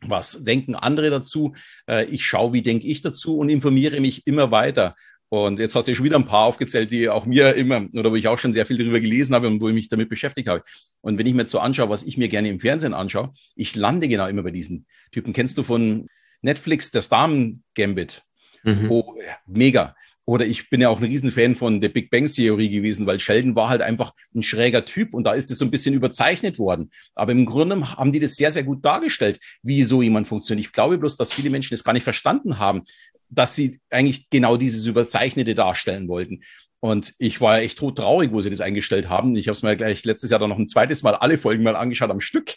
was 0.00 0.42
denken 0.44 0.74
andere 0.74 1.10
dazu, 1.10 1.54
äh, 1.88 2.04
ich 2.06 2.26
schaue, 2.26 2.52
wie 2.52 2.62
denke 2.62 2.88
ich 2.88 3.02
dazu 3.02 3.38
und 3.38 3.48
informiere 3.48 4.00
mich 4.00 4.26
immer 4.26 4.50
weiter. 4.50 4.96
Und 5.28 5.60
jetzt 5.60 5.76
hast 5.76 5.86
du 5.86 5.92
ja 5.92 5.96
schon 5.96 6.04
wieder 6.04 6.16
ein 6.16 6.26
paar 6.26 6.46
aufgezählt, 6.46 6.90
die 6.90 7.08
auch 7.08 7.24
mir 7.24 7.54
immer, 7.54 7.86
oder 7.94 8.10
wo 8.10 8.16
ich 8.16 8.28
auch 8.28 8.38
schon 8.38 8.52
sehr 8.52 8.66
viel 8.66 8.78
darüber 8.78 9.00
gelesen 9.00 9.34
habe 9.34 9.46
und 9.46 9.60
wo 9.60 9.68
ich 9.68 9.74
mich 9.74 9.88
damit 9.88 10.08
beschäftigt 10.08 10.48
habe. 10.48 10.64
Und 11.02 11.18
wenn 11.18 11.26
ich 11.26 11.34
mir 11.34 11.42
jetzt 11.42 11.52
so 11.52 11.60
anschaue, 11.60 11.88
was 11.88 12.02
ich 12.02 12.16
mir 12.16 12.28
gerne 12.28 12.48
im 12.48 12.60
Fernsehen 12.60 12.94
anschaue, 12.94 13.32
ich 13.54 13.76
lande 13.76 14.08
genau 14.08 14.26
immer 14.26 14.42
bei 14.42 14.50
diesen 14.50 14.86
Typen. 15.12 15.32
Kennst 15.32 15.56
du 15.56 15.62
von 15.62 16.08
Netflix 16.42 16.90
das 16.90 17.08
Damen-Gambit? 17.08 18.22
Mhm. 18.64 18.90
Oh, 18.90 19.14
mega. 19.46 19.94
Oder 20.26 20.44
ich 20.44 20.68
bin 20.68 20.80
ja 20.80 20.88
auch 20.88 21.00
ein 21.00 21.06
Riesenfan 21.06 21.54
von 21.54 21.80
der 21.80 21.88
Big 21.88 22.10
Bang 22.10 22.26
Theorie 22.26 22.68
gewesen, 22.68 23.06
weil 23.06 23.20
Sheldon 23.20 23.54
war 23.54 23.68
halt 23.68 23.80
einfach 23.80 24.12
ein 24.34 24.42
schräger 24.42 24.84
Typ 24.84 25.14
und 25.14 25.22
da 25.22 25.32
ist 25.32 25.52
es 25.52 25.58
so 25.58 25.64
ein 25.64 25.70
bisschen 25.70 25.94
überzeichnet 25.94 26.58
worden. 26.58 26.90
Aber 27.14 27.30
im 27.30 27.46
Grunde 27.46 27.96
haben 27.96 28.10
die 28.10 28.18
das 28.18 28.34
sehr, 28.34 28.50
sehr 28.50 28.64
gut 28.64 28.84
dargestellt, 28.84 29.38
wie 29.62 29.84
so 29.84 30.02
jemand 30.02 30.26
funktioniert. 30.26 30.66
Ich 30.66 30.72
glaube 30.72 30.98
bloß, 30.98 31.16
dass 31.16 31.32
viele 31.32 31.48
Menschen 31.48 31.74
das 31.74 31.84
gar 31.84 31.92
nicht 31.92 32.02
verstanden 32.02 32.58
haben, 32.58 32.82
dass 33.28 33.54
sie 33.54 33.80
eigentlich 33.88 34.28
genau 34.28 34.56
dieses 34.56 34.84
Überzeichnete 34.86 35.54
darstellen 35.54 36.08
wollten. 36.08 36.42
Und 36.80 37.14
ich 37.18 37.40
war 37.40 37.60
echt 37.60 37.78
tot 37.78 37.96
traurig, 37.96 38.32
wo 38.32 38.40
sie 38.40 38.50
das 38.50 38.60
eingestellt 38.60 39.08
haben. 39.08 39.34
Ich 39.36 39.46
habe 39.46 39.56
es 39.56 39.62
mir 39.62 39.76
gleich 39.76 40.04
letztes 40.04 40.30
Jahr 40.30 40.40
dann 40.40 40.50
noch 40.50 40.58
ein 40.58 40.68
zweites 40.68 41.04
Mal 41.04 41.14
alle 41.14 41.38
Folgen 41.38 41.62
mal 41.62 41.76
angeschaut 41.76 42.10
am 42.10 42.20
Stück 42.20 42.54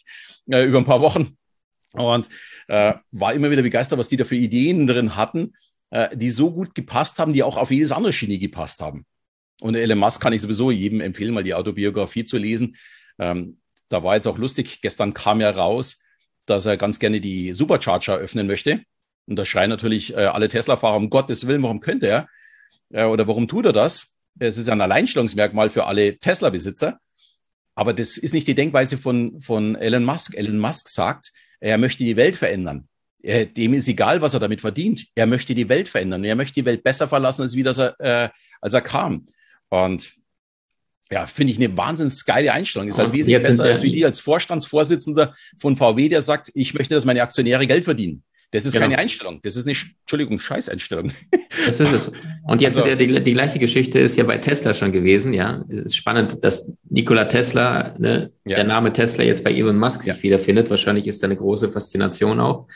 äh, 0.50 0.66
über 0.66 0.80
ein 0.80 0.86
paar 0.86 1.02
Wochen 1.02 1.38
und 1.94 2.30
äh, 2.68 2.94
war 3.12 3.34
immer 3.34 3.52
wieder 3.52 3.62
begeistert, 3.62 4.00
was 4.00 4.10
die 4.10 4.18
da 4.18 4.26
für 4.26 4.36
Ideen 4.36 4.88
drin 4.88 5.16
hatten, 5.16 5.54
äh, 5.92 6.16
die 6.16 6.30
so 6.30 6.52
gut 6.52 6.76
gepasst 6.76 7.20
haben, 7.20 7.34
die 7.34 7.44
auch 7.44 7.58
auf 7.58 7.72
jedes 7.72 7.92
andere 7.92 8.14
Genie 8.14 8.40
gepasst 8.40 8.82
haben. 8.82 9.06
Und 9.62 9.76
Elon 9.76 9.98
Musk 9.98 10.22
kann 10.22 10.34
ich 10.34 10.42
sowieso 10.42 10.72
jedem 10.72 11.02
empfehlen, 11.02 11.34
mal 11.34 11.44
die 11.44 11.54
Autobiografie 11.54 12.26
zu 12.26 12.38
lesen. 12.38 12.78
Ähm, 13.18 13.60
da 13.90 14.04
war 14.04 14.16
jetzt 14.16 14.28
auch 14.28 14.38
lustig, 14.38 14.82
gestern 14.82 15.14
kam 15.14 15.42
ja 15.42 15.50
raus, 15.50 16.02
dass 16.46 16.66
er 16.66 16.78
ganz 16.78 17.00
gerne 17.00 17.22
die 17.22 17.54
Supercharger 17.54 18.18
öffnen 18.18 18.48
möchte. 18.48 18.84
Und 19.28 19.36
da 19.36 19.46
schreien 19.46 19.70
natürlich 19.70 20.14
äh, 20.14 20.26
alle 20.26 20.50
Tesla-Fahrer, 20.50 20.98
um 20.98 21.10
Gottes 21.10 21.46
Willen, 21.46 21.64
warum 21.64 21.80
könnte 21.80 22.08
er? 22.08 22.28
Äh, 22.92 23.06
oder 23.06 23.28
warum 23.28 23.48
tut 23.48 23.66
er 23.66 23.74
das? 23.74 24.16
Es 24.40 24.58
ist 24.58 24.70
ein 24.70 24.82
Alleinstellungsmerkmal 24.82 25.70
für 25.70 25.86
alle 25.86 26.18
Tesla-Besitzer. 26.18 27.00
Aber 27.76 27.94
das 27.94 28.18
ist 28.18 28.34
nicht 28.34 28.48
die 28.48 28.56
Denkweise 28.56 28.98
von, 28.98 29.40
von 29.40 29.76
Elon 29.76 30.04
Musk. 30.04 30.36
Elon 30.36 30.60
Musk 30.60 30.90
sagt, 30.90 31.32
er 31.60 31.78
möchte 31.78 32.04
die 32.04 32.18
Welt 32.18 32.36
verändern. 32.36 32.89
Er, 33.22 33.46
dem 33.46 33.74
ist 33.74 33.88
egal, 33.88 34.22
was 34.22 34.34
er 34.34 34.40
damit 34.40 34.62
verdient. 34.62 35.06
Er 35.16 35.26
möchte 35.26 35.54
die 35.54 35.68
Welt 35.68 35.90
verändern. 35.90 36.24
Er 36.24 36.36
möchte 36.36 36.56
die 36.56 36.66
Welt 36.66 36.84
besser 36.84 37.08
verlassen, 37.08 37.42
als 37.42 37.56
wie 37.56 37.64
das 37.64 37.78
er, 37.78 38.00
äh, 38.00 38.30
als 38.62 38.74
er 38.74 38.82
kam. 38.82 39.26
Und 39.70 40.14
ja, 41.12 41.26
finde 41.26 41.54
ich 41.54 41.60
eine 41.60 41.76
wahnsinnig 41.76 42.24
geile 42.26 42.54
Einstellung. 42.54 42.88
Ist 42.88 43.00
halt 43.00 43.14
wesentlich 43.14 43.42
besser 43.42 43.64
als 43.64 43.82
wie 43.82 43.92
die 43.92 44.06
als 44.06 44.20
Vorstandsvorsitzender 44.20 45.36
von 45.58 45.76
VW, 45.76 46.08
der 46.08 46.22
sagt, 46.22 46.52
ich 46.54 46.74
möchte, 46.74 46.94
dass 46.94 47.06
meine 47.06 47.22
Aktionäre 47.22 47.66
Geld 47.66 47.84
verdienen. 47.84 48.24
Das 48.52 48.66
ist 48.66 48.74
genau. 48.74 48.86
keine 48.86 48.98
Einstellung. 48.98 49.40
Das 49.44 49.56
ist 49.56 49.68
eine, 49.68 49.78
Entschuldigung, 50.02 50.40
Scheißeinstellung. 50.40 51.12
Das 51.66 51.80
ist 51.82 51.92
es. 51.92 52.12
Und 52.44 52.62
jetzt 52.62 52.78
also, 52.78 52.96
die, 52.96 53.22
die, 53.22 53.34
gleiche 53.34 53.60
Geschichte 53.60 54.00
ist 54.00 54.16
ja 54.16 54.24
bei 54.24 54.38
Tesla 54.38 54.74
schon 54.74 54.94
gewesen, 54.94 55.34
ja. 55.34 55.66
Es 55.68 55.82
ist 55.82 55.96
spannend, 55.96 56.42
dass 56.42 56.78
Nikola 56.90 57.26
Tesla, 57.26 57.96
ne, 58.00 58.32
ja. 58.46 58.56
der 58.56 58.64
Name 58.64 58.94
Tesla 58.94 59.26
jetzt 59.26 59.44
bei 59.44 59.52
Elon 59.52 59.78
Musk 59.78 60.04
sich 60.04 60.16
ja. 60.16 60.24
wiederfindet. 60.24 60.70
Wahrscheinlich 60.70 61.06
ist 61.06 61.22
da 61.22 61.28
eine 61.28 61.36
große 61.36 61.70
Faszination 61.70 62.40
auch. 62.40 62.68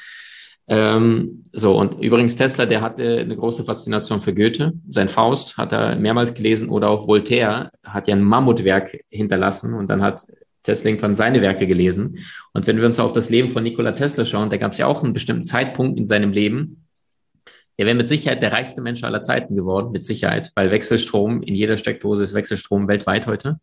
Ähm, 0.68 1.44
so, 1.52 1.78
und 1.78 2.02
übrigens 2.02 2.36
Tesla, 2.36 2.66
der 2.66 2.82
hatte 2.82 3.20
eine 3.20 3.36
große 3.36 3.66
Faszination 3.66 4.22
für 4.22 4.34
Goethe. 4.34 4.74
Sein 4.88 5.10
Faust 5.10 5.58
hat 5.58 5.74
er 5.74 5.96
mehrmals 5.96 6.34
gelesen 6.34 6.70
oder 6.70 6.90
auch 6.90 7.08
Voltaire 7.08 7.72
hat 7.84 8.08
ja 8.08 8.16
ein 8.16 8.24
Mammutwerk 8.24 8.98
hinterlassen 9.10 9.74
und 9.74 9.90
dann 9.90 10.02
hat 10.02 10.22
Tesla 10.64 10.90
irgendwann 10.90 11.16
seine 11.16 11.42
Werke 11.42 11.68
gelesen. 11.68 12.20
Und 12.54 12.66
wenn 12.66 12.78
wir 12.78 12.86
uns 12.86 13.00
auf 13.00 13.14
das 13.14 13.30
Leben 13.30 13.50
von 13.50 13.64
Nikola 13.64 13.92
Tesla 13.92 14.24
schauen, 14.24 14.50
da 14.50 14.58
gab 14.58 14.72
es 14.72 14.78
ja 14.78 14.88
auch 14.88 15.04
einen 15.04 15.14
bestimmten 15.14 15.44
Zeitpunkt 15.44 16.00
in 16.00 16.06
seinem 16.06 16.32
Leben. 16.32 16.88
Er 17.76 17.86
wäre 17.86 17.98
mit 17.98 18.08
Sicherheit 18.08 18.42
der 18.42 18.54
reichste 18.54 18.82
Mensch 18.82 19.04
aller 19.04 19.22
Zeiten 19.22 19.56
geworden, 19.56 19.92
mit 19.92 20.06
Sicherheit, 20.06 20.52
weil 20.56 20.72
Wechselstrom 20.72 21.42
in 21.42 21.56
jeder 21.56 21.76
Steckdose 21.76 22.24
ist 22.24 22.34
Wechselstrom 22.34 22.88
weltweit 22.88 23.28
heute. 23.28 23.60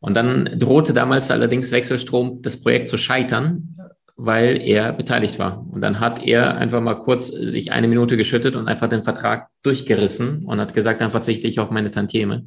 Und 0.00 0.14
dann 0.14 0.58
drohte 0.58 0.92
damals 0.92 1.30
allerdings 1.30 1.72
Wechselstrom 1.72 2.40
das 2.40 2.60
Projekt 2.60 2.88
zu 2.88 2.96
scheitern, 2.96 3.76
weil 4.20 4.60
er 4.60 4.92
beteiligt 4.92 5.38
war. 5.38 5.64
Und 5.70 5.80
dann 5.80 6.00
hat 6.00 6.26
er 6.26 6.56
einfach 6.58 6.80
mal 6.80 6.96
kurz 6.96 7.28
sich 7.28 7.70
eine 7.70 7.86
Minute 7.86 8.16
geschüttet 8.16 8.56
und 8.56 8.66
einfach 8.66 8.88
den 8.88 9.04
Vertrag 9.04 9.48
durchgerissen 9.62 10.44
und 10.44 10.60
hat 10.60 10.74
gesagt, 10.74 11.00
dann 11.00 11.12
verzichte 11.12 11.46
ich 11.46 11.60
auf 11.60 11.70
meine 11.70 11.92
Tantieme 11.92 12.46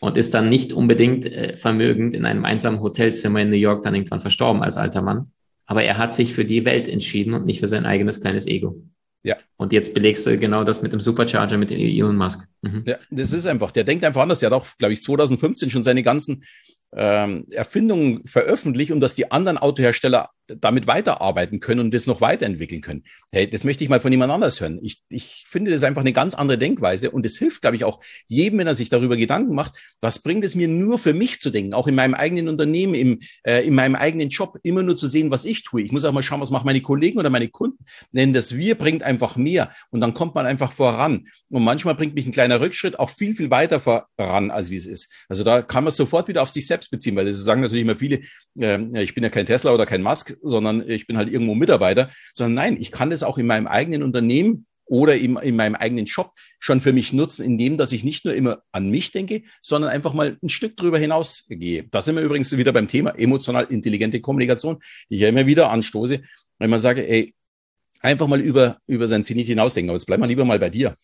und 0.00 0.16
ist 0.16 0.34
dann 0.34 0.48
nicht 0.48 0.72
unbedingt 0.72 1.24
äh, 1.26 1.56
vermögend 1.56 2.14
in 2.14 2.26
einem 2.26 2.44
einsamen 2.44 2.80
Hotelzimmer 2.80 3.40
in 3.40 3.50
New 3.50 3.56
York 3.56 3.84
dann 3.84 3.94
irgendwann 3.94 4.18
verstorben 4.18 4.62
als 4.62 4.76
alter 4.76 5.00
Mann. 5.00 5.30
Aber 5.64 5.84
er 5.84 5.96
hat 5.96 6.12
sich 6.12 6.34
für 6.34 6.44
die 6.44 6.64
Welt 6.64 6.88
entschieden 6.88 7.34
und 7.34 7.46
nicht 7.46 7.60
für 7.60 7.68
sein 7.68 7.86
eigenes 7.86 8.20
kleines 8.20 8.48
Ego. 8.48 8.82
Ja. 9.22 9.36
Und 9.56 9.72
jetzt 9.72 9.94
belegst 9.94 10.26
du 10.26 10.36
genau 10.36 10.64
das 10.64 10.82
mit 10.82 10.92
dem 10.92 10.98
Supercharger 10.98 11.56
mit 11.56 11.70
Elon 11.70 12.16
Musk. 12.16 12.48
Mhm. 12.62 12.82
Ja, 12.84 12.96
das 13.12 13.32
ist 13.32 13.46
einfach, 13.46 13.70
der 13.70 13.84
denkt 13.84 14.04
einfach 14.04 14.22
anders. 14.22 14.40
Der 14.40 14.50
hat 14.50 14.60
auch, 14.60 14.66
glaube 14.76 14.94
ich, 14.94 15.02
2015 15.02 15.70
schon 15.70 15.84
seine 15.84 16.02
ganzen 16.02 16.42
ähm, 16.94 17.46
Erfindungen 17.50 18.26
veröffentlicht, 18.26 18.90
um 18.90 19.00
dass 19.00 19.14
die 19.14 19.30
anderen 19.30 19.58
Autohersteller 19.58 20.30
damit 20.46 20.86
weiterarbeiten 20.86 21.60
können 21.60 21.80
und 21.80 21.94
das 21.94 22.06
noch 22.06 22.20
weiterentwickeln 22.20 22.80
können. 22.80 23.04
Hey, 23.30 23.48
das 23.48 23.64
möchte 23.64 23.84
ich 23.84 23.90
mal 23.90 24.00
von 24.00 24.12
jemand 24.12 24.32
anders 24.32 24.60
hören. 24.60 24.78
Ich, 24.82 25.02
ich 25.08 25.44
finde 25.46 25.70
das 25.70 25.84
einfach 25.84 26.02
eine 26.02 26.12
ganz 26.12 26.34
andere 26.34 26.58
Denkweise 26.58 27.10
und 27.10 27.24
es 27.24 27.38
hilft, 27.38 27.62
glaube 27.62 27.76
ich, 27.76 27.84
auch 27.84 28.00
jedem, 28.26 28.58
wenn 28.58 28.66
er 28.66 28.74
sich 28.74 28.88
darüber 28.88 29.16
Gedanken 29.16 29.54
macht, 29.54 29.78
was 30.00 30.20
bringt 30.20 30.44
es 30.44 30.54
mir 30.54 30.68
nur 30.68 30.98
für 30.98 31.14
mich 31.14 31.40
zu 31.40 31.50
denken, 31.50 31.74
auch 31.74 31.86
in 31.86 31.94
meinem 31.94 32.14
eigenen 32.14 32.48
Unternehmen, 32.48 32.94
im, 32.94 33.20
äh, 33.44 33.66
in 33.66 33.74
meinem 33.74 33.94
eigenen 33.94 34.28
Job, 34.28 34.58
immer 34.62 34.82
nur 34.82 34.96
zu 34.96 35.08
sehen, 35.08 35.30
was 35.30 35.44
ich 35.44 35.62
tue. 35.62 35.82
Ich 35.82 35.92
muss 35.92 36.04
auch 36.04 36.12
mal 36.12 36.22
schauen, 36.22 36.40
was 36.40 36.50
machen 36.50 36.66
meine 36.66 36.82
Kollegen 36.82 37.18
oder 37.18 37.30
meine 37.30 37.48
Kunden. 37.48 37.84
Denn 38.12 38.32
das 38.32 38.56
Wir 38.56 38.74
bringt 38.76 39.02
einfach 39.02 39.36
mehr 39.36 39.72
und 39.90 40.00
dann 40.00 40.14
kommt 40.14 40.34
man 40.34 40.46
einfach 40.46 40.72
voran. 40.72 41.28
Und 41.48 41.64
manchmal 41.64 41.94
bringt 41.94 42.14
mich 42.14 42.26
ein 42.26 42.32
kleiner 42.32 42.60
Rückschritt 42.60 42.98
auch 42.98 43.10
viel, 43.10 43.34
viel 43.34 43.50
weiter 43.50 43.80
voran, 43.80 44.50
als 44.50 44.70
wie 44.70 44.76
es 44.76 44.86
ist. 44.86 45.12
Also 45.28 45.44
da 45.44 45.62
kann 45.62 45.84
man 45.84 45.92
sofort 45.92 46.28
wieder 46.28 46.42
auf 46.42 46.50
sich 46.50 46.66
selbst 46.66 46.90
beziehen, 46.90 47.16
weil 47.16 47.26
das 47.26 47.36
sagen 47.36 47.60
natürlich 47.62 47.82
immer 47.82 47.96
viele, 47.96 48.22
äh, 48.58 49.02
ich 49.02 49.14
bin 49.14 49.22
ja 49.24 49.30
kein 49.30 49.46
Tesla 49.46 49.72
oder 49.72 49.86
kein 49.86 50.02
Musk, 50.02 50.36
sondern 50.42 50.88
ich 50.88 51.06
bin 51.06 51.16
halt 51.16 51.32
irgendwo 51.32 51.54
Mitarbeiter, 51.54 52.10
sondern 52.34 52.54
nein, 52.54 52.76
ich 52.80 52.90
kann 52.90 53.10
das 53.10 53.22
auch 53.22 53.38
in 53.38 53.46
meinem 53.46 53.66
eigenen 53.66 54.02
Unternehmen 54.02 54.66
oder 54.84 55.16
in, 55.16 55.36
in 55.36 55.56
meinem 55.56 55.74
eigenen 55.74 56.04
Job 56.04 56.32
schon 56.58 56.80
für 56.80 56.92
mich 56.92 57.12
nutzen, 57.12 57.44
indem 57.44 57.78
dass 57.78 57.92
ich 57.92 58.04
nicht 58.04 58.24
nur 58.24 58.34
immer 58.34 58.62
an 58.72 58.90
mich 58.90 59.10
denke, 59.10 59.42
sondern 59.62 59.90
einfach 59.90 60.12
mal 60.12 60.36
ein 60.42 60.48
Stück 60.48 60.76
drüber 60.76 60.98
hinaus 60.98 61.46
gehe. 61.48 61.84
Da 61.84 62.02
sind 62.02 62.16
wir 62.16 62.22
übrigens 62.22 62.54
wieder 62.56 62.72
beim 62.72 62.88
Thema 62.88 63.18
emotional 63.18 63.66
intelligente 63.70 64.20
Kommunikation, 64.20 64.82
die 65.08 65.14
ich 65.14 65.20
ja 65.22 65.28
immer 65.28 65.46
wieder 65.46 65.70
anstoße, 65.70 66.20
wenn 66.58 66.70
man 66.70 66.78
sage, 66.78 67.08
ey, 67.08 67.34
einfach 68.02 68.26
mal 68.26 68.40
über, 68.40 68.78
über 68.86 69.06
sein 69.06 69.24
Zenit 69.24 69.46
hinausdenken. 69.46 69.90
Aber 69.90 69.96
jetzt 69.96 70.06
bleiben 70.06 70.22
wir 70.22 70.26
lieber 70.26 70.44
mal 70.44 70.58
bei 70.58 70.68
dir. 70.68 70.96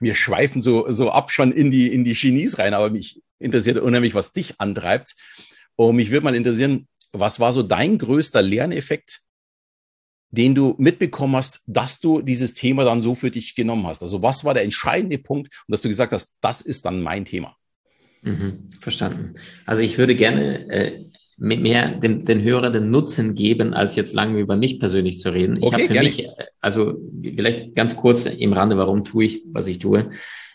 Wir 0.00 0.14
schweifen 0.14 0.62
so, 0.62 0.90
so 0.90 1.10
ab 1.10 1.30
schon 1.30 1.52
in 1.52 1.70
die, 1.70 1.92
in 1.92 2.04
die 2.04 2.14
Genies 2.14 2.58
rein, 2.58 2.74
aber 2.74 2.90
mich 2.90 3.20
interessiert 3.38 3.78
unheimlich, 3.78 4.14
was 4.14 4.32
dich 4.32 4.60
antreibt. 4.60 5.14
Und 5.76 5.96
mich 5.96 6.10
würde 6.10 6.24
mal 6.24 6.34
interessieren, 6.34 6.86
was 7.14 7.40
war 7.40 7.52
so 7.52 7.62
dein 7.62 7.98
größter 7.98 8.42
Lerneffekt, 8.42 9.20
den 10.30 10.54
du 10.54 10.74
mitbekommen 10.78 11.36
hast, 11.36 11.62
dass 11.66 12.00
du 12.00 12.20
dieses 12.20 12.54
Thema 12.54 12.84
dann 12.84 13.02
so 13.02 13.14
für 13.14 13.30
dich 13.30 13.54
genommen 13.54 13.86
hast? 13.86 14.02
Also 14.02 14.22
was 14.22 14.44
war 14.44 14.54
der 14.54 14.64
entscheidende 14.64 15.18
Punkt 15.18 15.48
und 15.66 15.72
dass 15.72 15.80
du 15.80 15.88
gesagt 15.88 16.12
hast, 16.12 16.38
das 16.40 16.60
ist 16.60 16.84
dann 16.84 17.00
mein 17.00 17.24
Thema? 17.24 17.56
Mhm, 18.22 18.70
verstanden. 18.80 19.34
Also 19.64 19.82
ich 19.82 19.98
würde 19.98 20.16
gerne 20.16 20.68
äh, 20.70 21.04
mehr 21.36 21.90
den, 21.98 22.24
den 22.24 22.42
Hörer 22.42 22.70
den 22.70 22.90
Nutzen 22.90 23.34
geben, 23.34 23.74
als 23.74 23.96
jetzt 23.96 24.14
lange 24.14 24.38
über 24.38 24.56
mich 24.56 24.80
persönlich 24.80 25.18
zu 25.20 25.32
reden. 25.32 25.56
Ich 25.56 25.64
okay, 25.64 25.72
habe 25.72 25.82
für 25.84 25.92
gerne. 25.92 26.08
mich, 26.08 26.24
äh, 26.24 26.44
also 26.60 26.96
vielleicht 27.22 27.74
ganz 27.74 27.96
kurz 27.96 28.26
im 28.26 28.52
Rande, 28.52 28.76
warum 28.76 29.04
tue 29.04 29.26
ich, 29.26 29.42
was 29.52 29.66
ich 29.66 29.78
tue. 29.78 30.10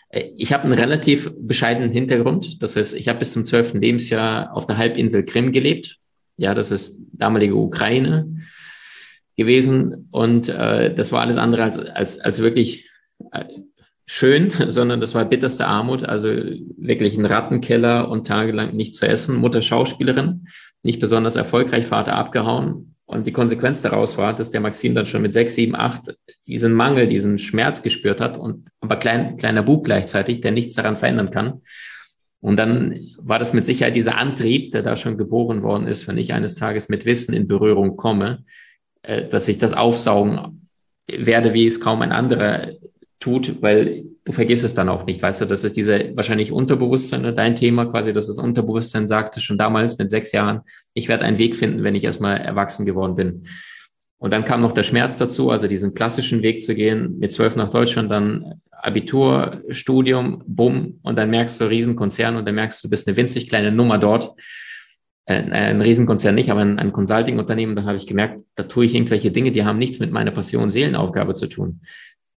Äh, 0.08 0.30
ich 0.36 0.52
habe 0.52 0.64
einen 0.64 0.78
relativ 0.78 1.30
bescheidenen 1.38 1.92
Hintergrund. 1.92 2.62
Das 2.62 2.76
heißt, 2.76 2.94
ich 2.94 3.08
habe 3.08 3.20
bis 3.20 3.32
zum 3.32 3.44
zwölften 3.44 3.80
Lebensjahr 3.80 4.54
auf 4.54 4.66
der 4.66 4.76
Halbinsel 4.76 5.24
Krim 5.24 5.52
gelebt. 5.52 5.99
Ja, 6.40 6.54
das 6.54 6.70
ist 6.70 7.02
damalige 7.12 7.54
Ukraine 7.54 8.40
gewesen. 9.36 10.08
Und 10.10 10.48
äh, 10.48 10.94
das 10.94 11.12
war 11.12 11.20
alles 11.20 11.36
andere 11.36 11.64
als, 11.64 11.78
als, 11.78 12.18
als 12.18 12.40
wirklich 12.40 12.88
äh, 13.30 13.44
schön, 14.06 14.50
sondern 14.68 15.02
das 15.02 15.14
war 15.14 15.26
bitterste 15.26 15.66
Armut. 15.66 16.02
Also 16.02 16.28
wirklich 16.78 17.18
ein 17.18 17.26
Rattenkeller 17.26 18.08
und 18.08 18.26
tagelang 18.26 18.74
nicht 18.74 18.94
zu 18.94 19.06
essen. 19.06 19.36
Mutter 19.36 19.60
Schauspielerin, 19.60 20.48
nicht 20.82 20.98
besonders 20.98 21.36
erfolgreich, 21.36 21.86
Vater 21.86 22.14
abgehauen. 22.14 22.94
Und 23.04 23.26
die 23.26 23.32
Konsequenz 23.32 23.82
daraus 23.82 24.16
war, 24.16 24.34
dass 24.34 24.50
der 24.50 24.62
Maxim 24.62 24.94
dann 24.94 25.04
schon 25.04 25.20
mit 25.20 25.34
sechs, 25.34 25.56
sieben, 25.56 25.74
acht 25.74 26.14
diesen 26.46 26.72
Mangel, 26.72 27.06
diesen 27.06 27.38
Schmerz 27.38 27.82
gespürt 27.82 28.20
hat 28.20 28.38
und 28.38 28.68
aber 28.80 28.96
klein, 28.96 29.36
kleiner 29.36 29.62
Bub 29.62 29.84
gleichzeitig, 29.84 30.40
der 30.40 30.52
nichts 30.52 30.74
daran 30.74 30.96
verändern 30.96 31.30
kann. 31.30 31.60
Und 32.40 32.56
dann 32.56 32.98
war 33.18 33.38
das 33.38 33.52
mit 33.52 33.64
Sicherheit 33.64 33.96
dieser 33.96 34.16
Antrieb, 34.16 34.72
der 34.72 34.82
da 34.82 34.96
schon 34.96 35.18
geboren 35.18 35.62
worden 35.62 35.86
ist, 35.86 36.08
wenn 36.08 36.16
ich 36.16 36.32
eines 36.32 36.54
Tages 36.54 36.88
mit 36.88 37.04
Wissen 37.04 37.34
in 37.34 37.48
Berührung 37.48 37.96
komme, 37.96 38.44
äh, 39.02 39.28
dass 39.28 39.48
ich 39.48 39.58
das 39.58 39.74
aufsaugen 39.74 40.68
werde, 41.06 41.54
wie 41.54 41.66
es 41.66 41.80
kaum 41.80 42.02
ein 42.02 42.12
anderer 42.12 42.72
tut, 43.18 43.60
weil 43.60 44.04
du 44.24 44.32
vergisst 44.32 44.64
es 44.64 44.74
dann 44.74 44.88
auch 44.88 45.04
nicht, 45.04 45.20
weißt 45.20 45.42
du, 45.42 45.44
das 45.44 45.64
ist 45.64 45.76
diese 45.76 46.16
wahrscheinlich 46.16 46.52
Unterbewusstsein, 46.52 47.22
ne, 47.22 47.34
dein 47.34 47.54
Thema 47.54 47.86
quasi, 47.86 48.12
dass 48.12 48.28
das 48.28 48.38
Unterbewusstsein 48.38 49.06
sagte 49.06 49.40
schon 49.40 49.58
damals 49.58 49.98
mit 49.98 50.10
sechs 50.10 50.32
Jahren, 50.32 50.60
ich 50.94 51.08
werde 51.08 51.24
einen 51.24 51.38
Weg 51.38 51.56
finden, 51.56 51.84
wenn 51.84 51.94
ich 51.94 52.04
erstmal 52.04 52.38
erwachsen 52.38 52.86
geworden 52.86 53.16
bin. 53.16 53.46
Und 54.18 54.32
dann 54.32 54.44
kam 54.44 54.60
noch 54.60 54.72
der 54.72 54.82
Schmerz 54.82 55.18
dazu, 55.18 55.50
also 55.50 55.66
diesen 55.66 55.94
klassischen 55.94 56.42
Weg 56.42 56.62
zu 56.62 56.74
gehen, 56.74 57.18
mit 57.18 57.32
zwölf 57.32 57.56
nach 57.56 57.70
Deutschland, 57.70 58.10
dann 58.10 58.60
Abitur, 58.82 59.62
Studium, 59.70 60.42
bumm, 60.46 61.00
und 61.02 61.16
dann 61.16 61.30
merkst 61.30 61.60
du 61.60 61.64
Riesenkonzern 61.64 62.36
und 62.36 62.46
dann 62.46 62.54
merkst 62.54 62.82
du, 62.82 62.88
du 62.88 62.90
bist 62.90 63.06
eine 63.06 63.16
winzig 63.16 63.48
kleine 63.48 63.72
Nummer 63.72 63.98
dort. 63.98 64.34
Ein, 65.26 65.52
ein 65.52 65.80
Riesenkonzern 65.80 66.34
nicht, 66.34 66.50
aber 66.50 66.60
ein, 66.60 66.78
ein 66.78 66.92
Consulting-Unternehmen, 66.92 67.76
da 67.76 67.84
habe 67.84 67.96
ich 67.96 68.06
gemerkt, 68.06 68.40
da 68.56 68.64
tue 68.64 68.86
ich 68.86 68.94
irgendwelche 68.94 69.30
Dinge, 69.30 69.52
die 69.52 69.64
haben 69.64 69.78
nichts 69.78 69.98
mit 69.98 70.10
meiner 70.10 70.30
Passion, 70.30 70.70
Seelenaufgabe 70.70 71.34
zu 71.34 71.46
tun. 71.46 71.82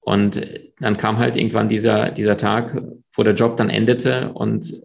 Und 0.00 0.44
dann 0.80 0.96
kam 0.96 1.18
halt 1.18 1.36
irgendwann 1.36 1.68
dieser, 1.68 2.10
dieser 2.10 2.36
Tag, 2.36 2.82
wo 3.14 3.22
der 3.22 3.34
Job 3.34 3.56
dann 3.56 3.70
endete 3.70 4.32
und 4.32 4.82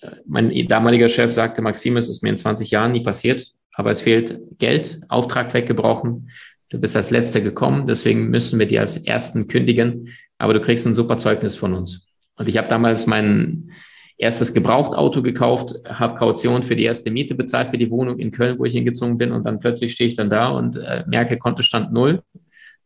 äh, 0.00 0.10
mein 0.26 0.50
damaliger 0.68 1.08
Chef 1.08 1.32
sagte, 1.32 1.60
Maxim, 1.60 1.96
es 1.96 2.08
ist 2.08 2.22
mir 2.22 2.30
in 2.30 2.36
20 2.36 2.70
Jahren 2.70 2.92
nie 2.92 3.02
passiert, 3.02 3.52
aber 3.74 3.90
es 3.90 4.00
fehlt 4.00 4.40
Geld, 4.58 5.00
Auftrag 5.08 5.52
weggebrochen, 5.52 6.30
du 6.74 6.80
bist 6.80 6.96
als 6.96 7.10
Letzter 7.10 7.40
gekommen, 7.40 7.86
deswegen 7.86 8.28
müssen 8.28 8.58
wir 8.58 8.66
dir 8.66 8.80
als 8.80 8.96
Ersten 8.96 9.48
kündigen, 9.48 10.08
aber 10.38 10.52
du 10.52 10.60
kriegst 10.60 10.86
ein 10.86 10.94
super 10.94 11.18
Zeugnis 11.18 11.54
von 11.54 11.72
uns. 11.72 12.08
Und 12.36 12.48
ich 12.48 12.58
habe 12.58 12.68
damals 12.68 13.06
mein 13.06 13.70
erstes 14.18 14.52
Gebrauchtauto 14.52 15.22
gekauft, 15.22 15.74
habe 15.88 16.16
Kaution 16.16 16.62
für 16.62 16.76
die 16.76 16.84
erste 16.84 17.10
Miete 17.10 17.34
bezahlt 17.34 17.68
für 17.68 17.78
die 17.78 17.90
Wohnung 17.90 18.18
in 18.18 18.30
Köln, 18.30 18.58
wo 18.58 18.64
ich 18.64 18.74
hingezogen 18.74 19.18
bin 19.18 19.32
und 19.32 19.44
dann 19.46 19.58
plötzlich 19.58 19.92
stehe 19.92 20.08
ich 20.08 20.16
dann 20.16 20.30
da 20.30 20.48
und 20.48 20.76
äh, 20.76 21.04
merke, 21.06 21.38
Kontostand 21.38 21.92
null 21.92 22.22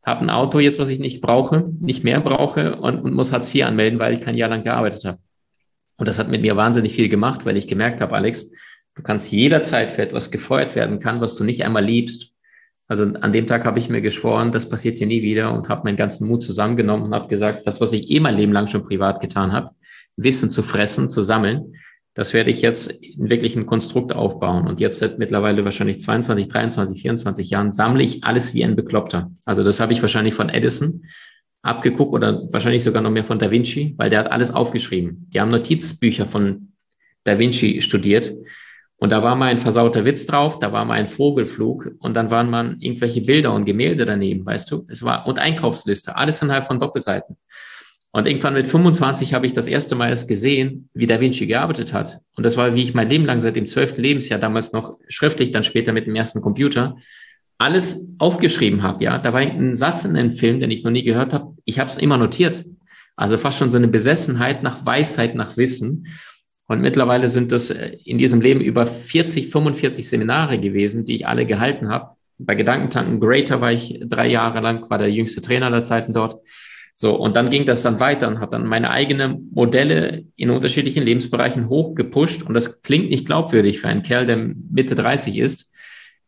habe 0.08 0.22
ein 0.22 0.30
Auto 0.30 0.58
jetzt, 0.58 0.78
was 0.78 0.88
ich 0.88 0.98
nicht 0.98 1.20
brauche, 1.20 1.70
nicht 1.80 2.02
mehr 2.02 2.20
brauche 2.20 2.76
und, 2.76 3.00
und 3.00 3.14
muss 3.14 3.30
Hartz 3.30 3.54
IV 3.54 3.66
anmelden, 3.66 3.98
weil 3.98 4.14
ich 4.14 4.20
kein 4.20 4.36
Jahr 4.36 4.48
lang 4.48 4.64
gearbeitet 4.64 5.04
habe. 5.04 5.18
Und 5.96 6.08
das 6.08 6.18
hat 6.18 6.28
mit 6.28 6.40
mir 6.40 6.56
wahnsinnig 6.56 6.94
viel 6.94 7.08
gemacht, 7.08 7.44
weil 7.44 7.56
ich 7.56 7.68
gemerkt 7.68 8.00
habe, 8.00 8.14
Alex, 8.14 8.52
du 8.94 9.02
kannst 9.02 9.30
jederzeit 9.30 9.92
für 9.92 10.02
etwas 10.02 10.30
gefeuert 10.30 10.74
werden 10.74 10.98
kann, 10.98 11.20
was 11.20 11.36
du 11.36 11.44
nicht 11.44 11.64
einmal 11.64 11.84
liebst. 11.84 12.32
Also 12.88 13.04
an 13.04 13.32
dem 13.32 13.46
Tag 13.46 13.64
habe 13.64 13.78
ich 13.78 13.90
mir 13.90 14.00
geschworen, 14.00 14.50
das 14.50 14.68
passiert 14.68 14.98
dir 14.98 15.06
nie 15.06 15.22
wieder 15.22 15.52
und 15.52 15.68
habe 15.68 15.84
meinen 15.84 15.98
ganzen 15.98 16.26
Mut 16.26 16.42
zusammengenommen 16.42 17.04
und 17.04 17.14
habe 17.14 17.28
gesagt, 17.28 17.66
das, 17.66 17.80
was 17.80 17.92
ich 17.92 18.10
eh 18.10 18.18
mein 18.18 18.34
Leben 18.34 18.52
lang 18.52 18.66
schon 18.66 18.84
privat 18.84 19.20
getan 19.20 19.52
habe, 19.52 19.70
Wissen 20.16 20.50
zu 20.50 20.62
fressen, 20.62 21.10
zu 21.10 21.22
sammeln, 21.22 21.74
das 22.14 22.32
werde 22.32 22.50
ich 22.50 22.62
jetzt 22.62 22.90
in 22.90 23.30
wirklich 23.30 23.54
ein 23.54 23.66
Konstrukt 23.66 24.12
aufbauen. 24.12 24.66
Und 24.66 24.80
jetzt 24.80 24.98
seit 24.98 25.20
mittlerweile 25.20 25.64
wahrscheinlich 25.64 26.00
22, 26.00 26.48
23, 26.48 27.00
24 27.00 27.50
Jahren 27.50 27.72
sammle 27.72 28.02
ich 28.02 28.24
alles 28.24 28.54
wie 28.54 28.64
ein 28.64 28.74
Bekloppter. 28.74 29.30
Also 29.44 29.62
das 29.62 29.78
habe 29.78 29.92
ich 29.92 30.02
wahrscheinlich 30.02 30.34
von 30.34 30.48
Edison 30.48 31.04
abgeguckt 31.62 32.12
oder 32.12 32.42
wahrscheinlich 32.50 32.82
sogar 32.82 33.02
noch 33.02 33.10
mehr 33.10 33.24
von 33.24 33.38
Da 33.38 33.50
Vinci, 33.50 33.94
weil 33.98 34.10
der 34.10 34.20
hat 34.20 34.32
alles 34.32 34.50
aufgeschrieben. 34.50 35.28
Die 35.32 35.40
haben 35.40 35.50
Notizbücher 35.50 36.26
von 36.26 36.72
Da 37.22 37.38
Vinci 37.38 37.80
studiert. 37.82 38.34
Und 39.00 39.12
da 39.12 39.22
war 39.22 39.36
mal 39.36 39.46
ein 39.46 39.58
versauter 39.58 40.04
Witz 40.04 40.26
drauf, 40.26 40.58
da 40.58 40.72
war 40.72 40.84
mal 40.84 40.94
ein 40.94 41.06
Vogelflug 41.06 41.92
und 42.00 42.14
dann 42.14 42.30
waren 42.30 42.50
mal 42.50 42.76
irgendwelche 42.80 43.20
Bilder 43.20 43.54
und 43.54 43.64
Gemälde 43.64 44.04
daneben, 44.04 44.44
weißt 44.44 44.70
du? 44.72 44.86
Es 44.88 45.04
war, 45.04 45.26
und 45.26 45.38
Einkaufsliste, 45.38 46.16
alles 46.16 46.42
innerhalb 46.42 46.66
von 46.66 46.80
Doppelseiten. 46.80 47.36
Und 48.10 48.26
irgendwann 48.26 48.54
mit 48.54 48.66
25 48.66 49.34
habe 49.34 49.46
ich 49.46 49.54
das 49.54 49.68
erste 49.68 49.94
Mal 49.94 50.10
es 50.10 50.26
gesehen, 50.26 50.88
wie 50.94 51.06
Da 51.06 51.20
Vinci 51.20 51.46
gearbeitet 51.46 51.92
hat. 51.92 52.20
Und 52.36 52.44
das 52.44 52.56
war, 52.56 52.74
wie 52.74 52.82
ich 52.82 52.94
mein 52.94 53.08
Leben 53.08 53.26
lang 53.26 53.38
seit 53.38 53.54
dem 53.54 53.66
zwölften 53.66 54.00
Lebensjahr, 54.00 54.40
damals 54.40 54.72
noch 54.72 54.98
schriftlich, 55.08 55.52
dann 55.52 55.62
später 55.62 55.92
mit 55.92 56.06
dem 56.06 56.16
ersten 56.16 56.40
Computer, 56.40 56.96
alles 57.58 58.12
aufgeschrieben 58.18 58.82
habe. 58.82 59.04
Ja, 59.04 59.18
da 59.18 59.32
war 59.32 59.40
ein 59.40 59.74
Satz 59.74 60.04
in 60.04 60.16
einem 60.16 60.32
Film, 60.32 60.58
den 60.58 60.70
ich 60.70 60.84
noch 60.84 60.90
nie 60.90 61.02
gehört 61.04 61.32
habe. 61.32 61.54
Ich 61.64 61.78
habe 61.78 61.90
es 61.90 61.98
immer 61.98 62.16
notiert. 62.16 62.64
Also 63.14 63.36
fast 63.36 63.58
schon 63.58 63.70
so 63.70 63.76
eine 63.76 63.88
Besessenheit 63.88 64.62
nach 64.62 64.86
Weisheit, 64.86 65.34
nach 65.34 65.56
Wissen. 65.56 66.06
Und 66.68 66.82
mittlerweile 66.82 67.30
sind 67.30 67.52
es 67.52 67.70
in 67.70 68.18
diesem 68.18 68.42
Leben 68.42 68.60
über 68.60 68.86
40, 68.86 69.50
45 69.50 70.06
Seminare 70.06 70.60
gewesen, 70.60 71.04
die 71.04 71.14
ich 71.14 71.26
alle 71.26 71.46
gehalten 71.46 71.88
habe. 71.88 72.10
Bei 72.36 72.54
Gedankentanken 72.54 73.20
Greater 73.20 73.62
war 73.62 73.72
ich 73.72 73.98
drei 74.04 74.28
Jahre 74.28 74.60
lang, 74.60 74.88
war 74.90 74.98
der 74.98 75.10
jüngste 75.10 75.40
Trainer 75.40 75.70
der 75.70 75.82
Zeiten 75.82 76.12
dort. 76.12 76.40
So, 76.94 77.14
und 77.16 77.36
dann 77.36 77.48
ging 77.48 77.64
das 77.64 77.82
dann 77.82 78.00
weiter 78.00 78.28
und 78.28 78.38
hat 78.38 78.52
dann 78.52 78.66
meine 78.66 78.90
eigenen 78.90 79.50
Modelle 79.54 80.24
in 80.36 80.50
unterschiedlichen 80.50 81.04
Lebensbereichen 81.04 81.70
hochgepusht. 81.70 82.42
Und 82.42 82.52
das 82.52 82.82
klingt 82.82 83.08
nicht 83.08 83.24
glaubwürdig 83.24 83.80
für 83.80 83.88
einen 83.88 84.02
Kerl, 84.02 84.26
der 84.26 84.36
Mitte 84.36 84.94
30 84.94 85.38
ist. 85.38 85.72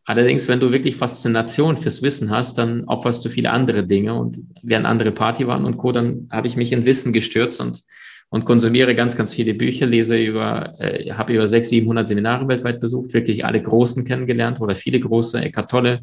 Allerdings, 0.05 0.47
wenn 0.47 0.59
du 0.59 0.71
wirklich 0.71 0.95
Faszination 0.95 1.77
fürs 1.77 2.01
Wissen 2.01 2.31
hast, 2.31 2.57
dann 2.57 2.85
opferst 2.85 3.23
du 3.23 3.29
viele 3.29 3.51
andere 3.51 3.85
Dinge. 3.85 4.15
Und 4.15 4.41
während 4.63 4.87
andere 4.87 5.11
Party 5.11 5.45
waren 5.45 5.65
und 5.65 5.77
Co., 5.77 5.91
dann 5.91 6.27
habe 6.31 6.47
ich 6.47 6.55
mich 6.55 6.71
in 6.71 6.85
Wissen 6.85 7.13
gestürzt 7.13 7.61
und, 7.61 7.83
und 8.31 8.45
konsumiere 8.45 8.95
ganz, 8.95 9.17
ganz 9.17 9.33
viele 9.33 9.53
Bücher, 9.53 9.85
lese 9.85 10.17
über, 10.17 10.73
äh, 10.79 11.11
habe 11.11 11.33
über 11.33 11.47
600, 11.47 11.69
700 11.69 12.07
Seminare 12.07 12.47
weltweit 12.47 12.79
besucht, 12.79 13.13
wirklich 13.13 13.43
alle 13.45 13.61
Großen 13.61 14.05
kennengelernt 14.05 14.61
oder 14.61 14.73
viele 14.73 14.99
große, 14.99 15.39
Eckhart 15.39 15.69
Tolle, 15.69 15.99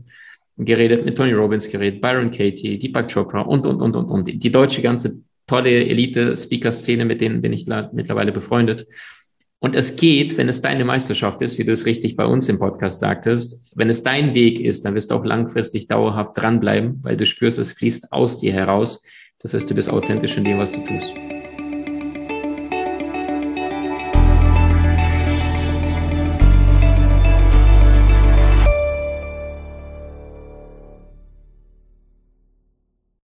geredet, 0.59 1.05
mit 1.05 1.17
Tony 1.17 1.33
Robbins 1.33 1.71
geredet, 1.71 2.01
Byron 2.01 2.31
Katie, 2.31 2.79
Deepak 2.79 3.13
Chopra 3.13 3.41
und, 3.41 3.67
und, 3.67 3.81
und, 3.81 3.97
und, 3.97 4.11
und. 4.11 4.27
Die 4.27 4.53
deutsche 4.53 4.83
ganze 4.83 5.23
tolle 5.47 5.71
Elite-Speaker-Szene, 5.71 7.05
mit 7.05 7.21
denen 7.21 7.41
bin 7.41 7.53
ich 7.53 7.67
mittlerweile 7.93 8.33
befreundet. 8.33 8.87
Und 9.61 9.75
es 9.75 9.97
geht, 9.97 10.37
wenn 10.37 10.49
es 10.49 10.61
deine 10.61 10.85
Meisterschaft 10.85 11.41
ist, 11.41 11.59
wie 11.59 11.65
du 11.65 11.73
es 11.73 11.87
richtig 11.87 12.15
bei 12.15 12.27
uns 12.27 12.49
im 12.49 12.59
Podcast 12.59 13.01
sagtest, 13.01 13.67
wenn 13.75 13.89
es 13.89 14.03
dein 14.03 14.35
Weg 14.35 14.61
ist, 14.61 14.85
dann 14.85 14.95
wirst 14.95 15.11
du 15.11 15.15
auch 15.15 15.25
langfristig 15.25 15.89
dauerhaft 15.89 16.37
dranbleiben, 16.37 17.01
weil 17.03 17.17
du 17.17 17.25
spürst, 17.25 17.59
es 17.59 17.73
fließt 17.73 18.13
aus 18.13 18.39
dir 18.39 18.53
heraus. 18.53 19.03
Das 19.41 19.55
heißt, 19.55 19.71
du 19.71 19.75
bist 19.75 19.91
authentisch 19.91 20.37
in 20.37 20.45
dem, 20.45 20.59
was 20.59 20.73
du 20.73 20.85
tust. 20.85 21.15